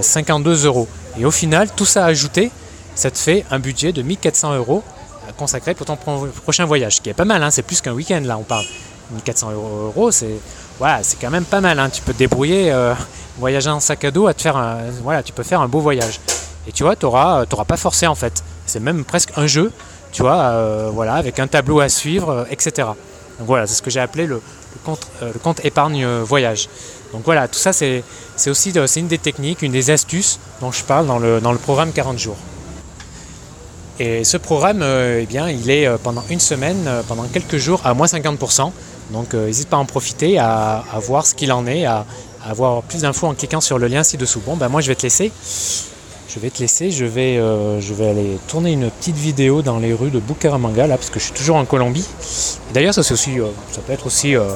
52 0.00 0.64
euh, 0.64 0.68
euros. 0.68 0.88
Et 1.18 1.24
au 1.24 1.30
final, 1.30 1.68
tout 1.74 1.84
ça 1.84 2.04
ajouté, 2.04 2.50
ça 2.94 3.10
te 3.10 3.18
fait 3.18 3.44
un 3.50 3.58
budget 3.58 3.92
de 3.92 4.02
1400 4.02 4.56
euros 4.56 4.82
euh, 5.26 5.32
consacré 5.36 5.74
pour 5.74 5.86
ton 5.86 5.96
prochain 5.96 6.64
voyage, 6.64 7.00
qui 7.00 7.08
est 7.08 7.14
pas 7.14 7.24
mal, 7.24 7.42
hein, 7.42 7.50
c'est 7.50 7.62
plus 7.62 7.80
qu'un 7.80 7.92
week-end 7.92 8.22
là, 8.24 8.38
on 8.38 8.42
parle. 8.42 8.64
1400 9.12 9.52
euros, 9.52 10.10
c'est 10.10 10.40
quand 11.20 11.30
même 11.30 11.44
pas 11.44 11.60
mal. 11.60 11.78
Hein. 11.78 11.90
Tu 11.90 12.02
peux 12.02 12.12
te 12.12 12.18
débrouiller, 12.18 12.72
euh, 12.72 12.92
voyager 13.38 13.70
en 13.70 13.78
sac 13.78 14.04
à 14.04 14.10
dos, 14.10 14.26
à 14.26 14.34
te 14.34 14.42
faire 14.42 14.56
un, 14.56 14.78
voilà, 15.02 15.22
tu 15.22 15.32
peux 15.32 15.44
faire 15.44 15.60
un 15.60 15.68
beau 15.68 15.80
voyage. 15.80 16.20
Et 16.66 16.72
tu 16.72 16.82
vois, 16.82 16.96
tu 16.96 17.06
n'auras 17.06 17.46
pas 17.46 17.76
forcé 17.76 18.08
en 18.08 18.16
fait. 18.16 18.42
C'est 18.66 18.80
même 18.80 19.04
presque 19.04 19.30
un 19.36 19.46
jeu, 19.46 19.70
tu 20.10 20.22
vois, 20.22 20.90
voilà, 20.90 21.14
avec 21.14 21.38
un 21.38 21.46
tableau 21.46 21.78
à 21.78 21.88
suivre, 21.88 22.44
etc. 22.50 22.88
Donc 23.38 23.46
voilà, 23.46 23.68
c'est 23.68 23.74
ce 23.74 23.82
que 23.82 23.90
j'ai 23.90 24.00
appelé 24.00 24.26
le, 24.26 24.42
le 25.22 25.38
compte, 25.38 25.64
épargne 25.64 26.04
voyage. 26.22 26.68
Donc 27.12 27.22
voilà, 27.24 27.48
tout 27.48 27.58
ça 27.58 27.72
c'est 27.72 28.02
aussi 28.46 28.72
c'est 28.86 29.00
une 29.00 29.08
des 29.08 29.18
techniques, 29.18 29.62
une 29.62 29.72
des 29.72 29.90
astuces 29.90 30.38
dont 30.60 30.72
je 30.72 30.82
parle 30.84 31.06
dans 31.06 31.18
le, 31.18 31.40
dans 31.40 31.52
le 31.52 31.58
programme 31.58 31.92
40 31.92 32.18
jours. 32.18 32.36
Et 33.98 34.24
ce 34.24 34.36
programme, 34.36 34.82
eh 34.84 35.24
bien, 35.24 35.48
il 35.48 35.70
est 35.70 35.88
pendant 36.02 36.22
une 36.28 36.40
semaine, 36.40 36.86
pendant 37.08 37.24
quelques 37.24 37.56
jours, 37.56 37.80
à 37.84 37.94
moins 37.94 38.06
50%. 38.06 38.70
Donc 39.10 39.32
n'hésite 39.32 39.70
pas 39.70 39.78
à 39.78 39.80
en 39.80 39.86
profiter, 39.86 40.38
à, 40.38 40.84
voir 41.00 41.26
ce 41.26 41.34
qu'il 41.34 41.50
en 41.50 41.66
est, 41.66 41.86
à, 41.86 42.04
avoir 42.44 42.82
plus 42.82 43.02
d'infos 43.02 43.26
en 43.26 43.34
cliquant 43.34 43.62
sur 43.62 43.78
le 43.78 43.86
lien 43.86 44.02
ci-dessous. 44.04 44.42
Bon, 44.44 44.56
ben 44.56 44.68
moi 44.68 44.82
je 44.82 44.88
vais 44.88 44.94
te 44.94 45.02
laisser. 45.02 45.32
Je 46.36 46.40
vais 46.40 46.50
te 46.50 46.58
laisser, 46.58 46.90
je 46.90 47.06
vais, 47.06 47.38
euh, 47.38 47.80
je 47.80 47.94
vais 47.94 48.08
aller 48.08 48.38
tourner 48.46 48.72
une 48.72 48.90
petite 48.90 49.16
vidéo 49.16 49.62
dans 49.62 49.78
les 49.78 49.94
rues 49.94 50.10
de 50.10 50.18
Bucaramanga, 50.18 50.86
là, 50.86 50.98
parce 50.98 51.08
que 51.08 51.18
je 51.18 51.24
suis 51.24 51.32
toujours 51.32 51.56
en 51.56 51.64
Colombie. 51.64 52.04
D'ailleurs, 52.74 52.92
ça, 52.92 53.00
aussi, 53.00 53.40
euh, 53.40 53.46
ça 53.72 53.80
peut 53.80 53.94
être 53.94 54.04
aussi 54.04 54.36
euh, 54.36 54.46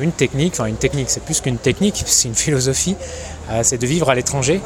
une 0.00 0.12
technique, 0.12 0.54
enfin 0.54 0.66
une 0.66 0.76
technique, 0.76 1.10
c'est 1.10 1.22
plus 1.22 1.40
qu'une 1.40 1.58
technique, 1.58 2.02
c'est 2.06 2.28
une 2.28 2.34
philosophie, 2.34 2.96
c'est 3.62 3.78
de 3.78 3.86
vivre 3.86 4.10
à 4.10 4.14
l'étranger 4.14 4.60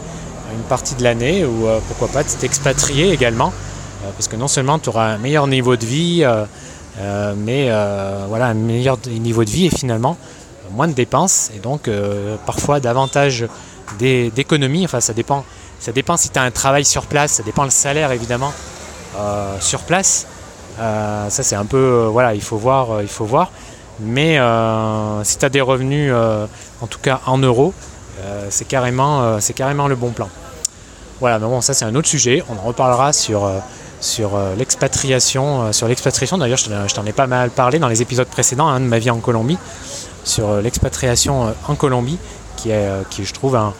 une 0.55 0.63
partie 0.63 0.95
de 0.95 1.03
l'année, 1.03 1.45
ou 1.45 1.67
pourquoi 1.89 2.09
pas 2.09 2.23
de 2.23 2.29
t'expatrier 2.29 3.13
également, 3.13 3.53
parce 4.17 4.29
que 4.29 4.37
non 4.37 4.49
seulement 4.49 4.79
tu 4.79 4.89
auras 4.89 5.09
un 5.09 5.19
meilleur 5.19 5.47
niveau 5.47 5.77
de 5.77 5.85
vie, 5.85 6.25
mais 7.37 7.71
voilà, 8.29 8.47
un 8.47 8.55
meilleur 8.55 8.99
niveau 9.07 9.45
de 9.45 9.51
vie 9.51 9.67
et 9.67 9.71
finalement 9.71 10.17
moins 10.71 10.89
de 10.89 10.93
dépenses 10.93 11.51
et 11.55 11.59
donc 11.59 11.89
euh, 11.89 12.37
parfois 12.47 12.81
davantage 12.81 13.47
d'économies. 13.99 14.85
Enfin, 14.85 15.01
ça 15.01 15.13
dépend, 15.13 15.45
ça 15.81 15.93
dépend 15.93 16.17
si 16.17 16.31
tu 16.31 16.39
as 16.39 16.43
un 16.43 16.51
travail 16.51 16.85
sur 16.85 17.07
place, 17.07 17.33
ça 17.33 17.43
dépend 17.43 17.65
le 17.65 17.71
salaire 17.71 18.13
évidemment 18.13 18.53
euh, 19.17 19.57
sur 19.61 19.81
place. 19.81 20.27
Euh, 20.79 21.29
ça 21.31 21.43
c'est 21.43 21.57
un 21.57 21.65
peu, 21.65 22.09
voilà, 22.11 22.35
il 22.35 22.43
faut 22.43 22.57
voir, 22.57 23.03
il 23.03 23.09
faut 23.09 23.25
voir. 23.25 23.51
Mais 24.01 24.39
si 25.25 25.39
tu 25.39 25.45
as 25.45 25.49
des 25.49 25.61
revenus, 25.61 26.13
en 26.81 26.87
tout 26.87 26.99
cas 27.01 27.21
en 27.27 27.39
euros, 27.39 27.75
c'est 28.51 28.67
carrément, 28.67 29.39
carrément 29.55 29.89
le 29.89 29.97
bon 29.97 30.11
plan. 30.11 30.29
Voilà, 31.21 31.39
mais 31.39 31.47
bon, 31.47 31.61
ça 31.61 31.75
c'est 31.75 31.85
un 31.85 31.95
autre 31.95 32.09
sujet. 32.09 32.45
On 32.49 32.55
en 32.55 32.63
reparlera 32.69 33.13
sur 33.13 33.51
sur 34.01 34.39
l'expatriation. 34.57 35.73
sur 35.73 35.89
l'expatriation, 35.89 36.39
d'ailleurs, 36.39 36.59
je 36.59 36.95
t'en 36.95 37.07
ai 37.07 37.13
pas 37.13 37.27
mal 37.27 37.51
parlé 37.51 37.79
dans 37.81 37.89
les 37.89 38.03
épisodes 38.03 38.29
précédents 38.29 38.69
hein, 38.69 38.79
de 38.79 38.87
ma 38.87 39.01
vie 39.01 39.11
en 39.11 39.19
Colombie 39.19 39.59
sur 40.29 40.49
euh, 40.49 40.61
l'expatriation 40.61 41.49
euh, 41.49 41.53
en 41.67 41.75
Colombie, 41.75 42.19
qui 42.57 42.71
est, 42.71 42.87
euh, 42.87 43.03
qui 43.11 43.25
je 43.25 43.33
trouve 43.33 43.57
un, 43.57 43.73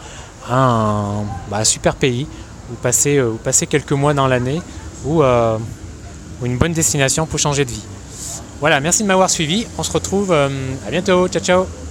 bah, 1.49 1.63
super 1.63 1.95
pays 1.95 2.27
où 2.71 2.75
passer, 2.75 3.21
où 3.21 3.35
passer 3.35 3.67
quelques 3.67 3.91
mois 3.91 4.13
dans 4.13 4.27
l'année 4.27 4.61
ou, 5.05 5.23
une 6.41 6.57
bonne 6.57 6.73
destination 6.73 7.25
pour 7.25 7.37
changer 7.37 7.65
de 7.65 7.71
vie. 7.71 7.83
Voilà, 8.59 8.79
merci 8.79 9.03
de 9.03 9.07
m'avoir 9.07 9.29
suivi. 9.29 9.65
On 9.77 9.83
se 9.83 9.91
retrouve 9.91 10.31
à 10.31 10.49
bientôt. 10.91 11.27
Ciao, 11.27 11.41
ciao. 11.41 11.88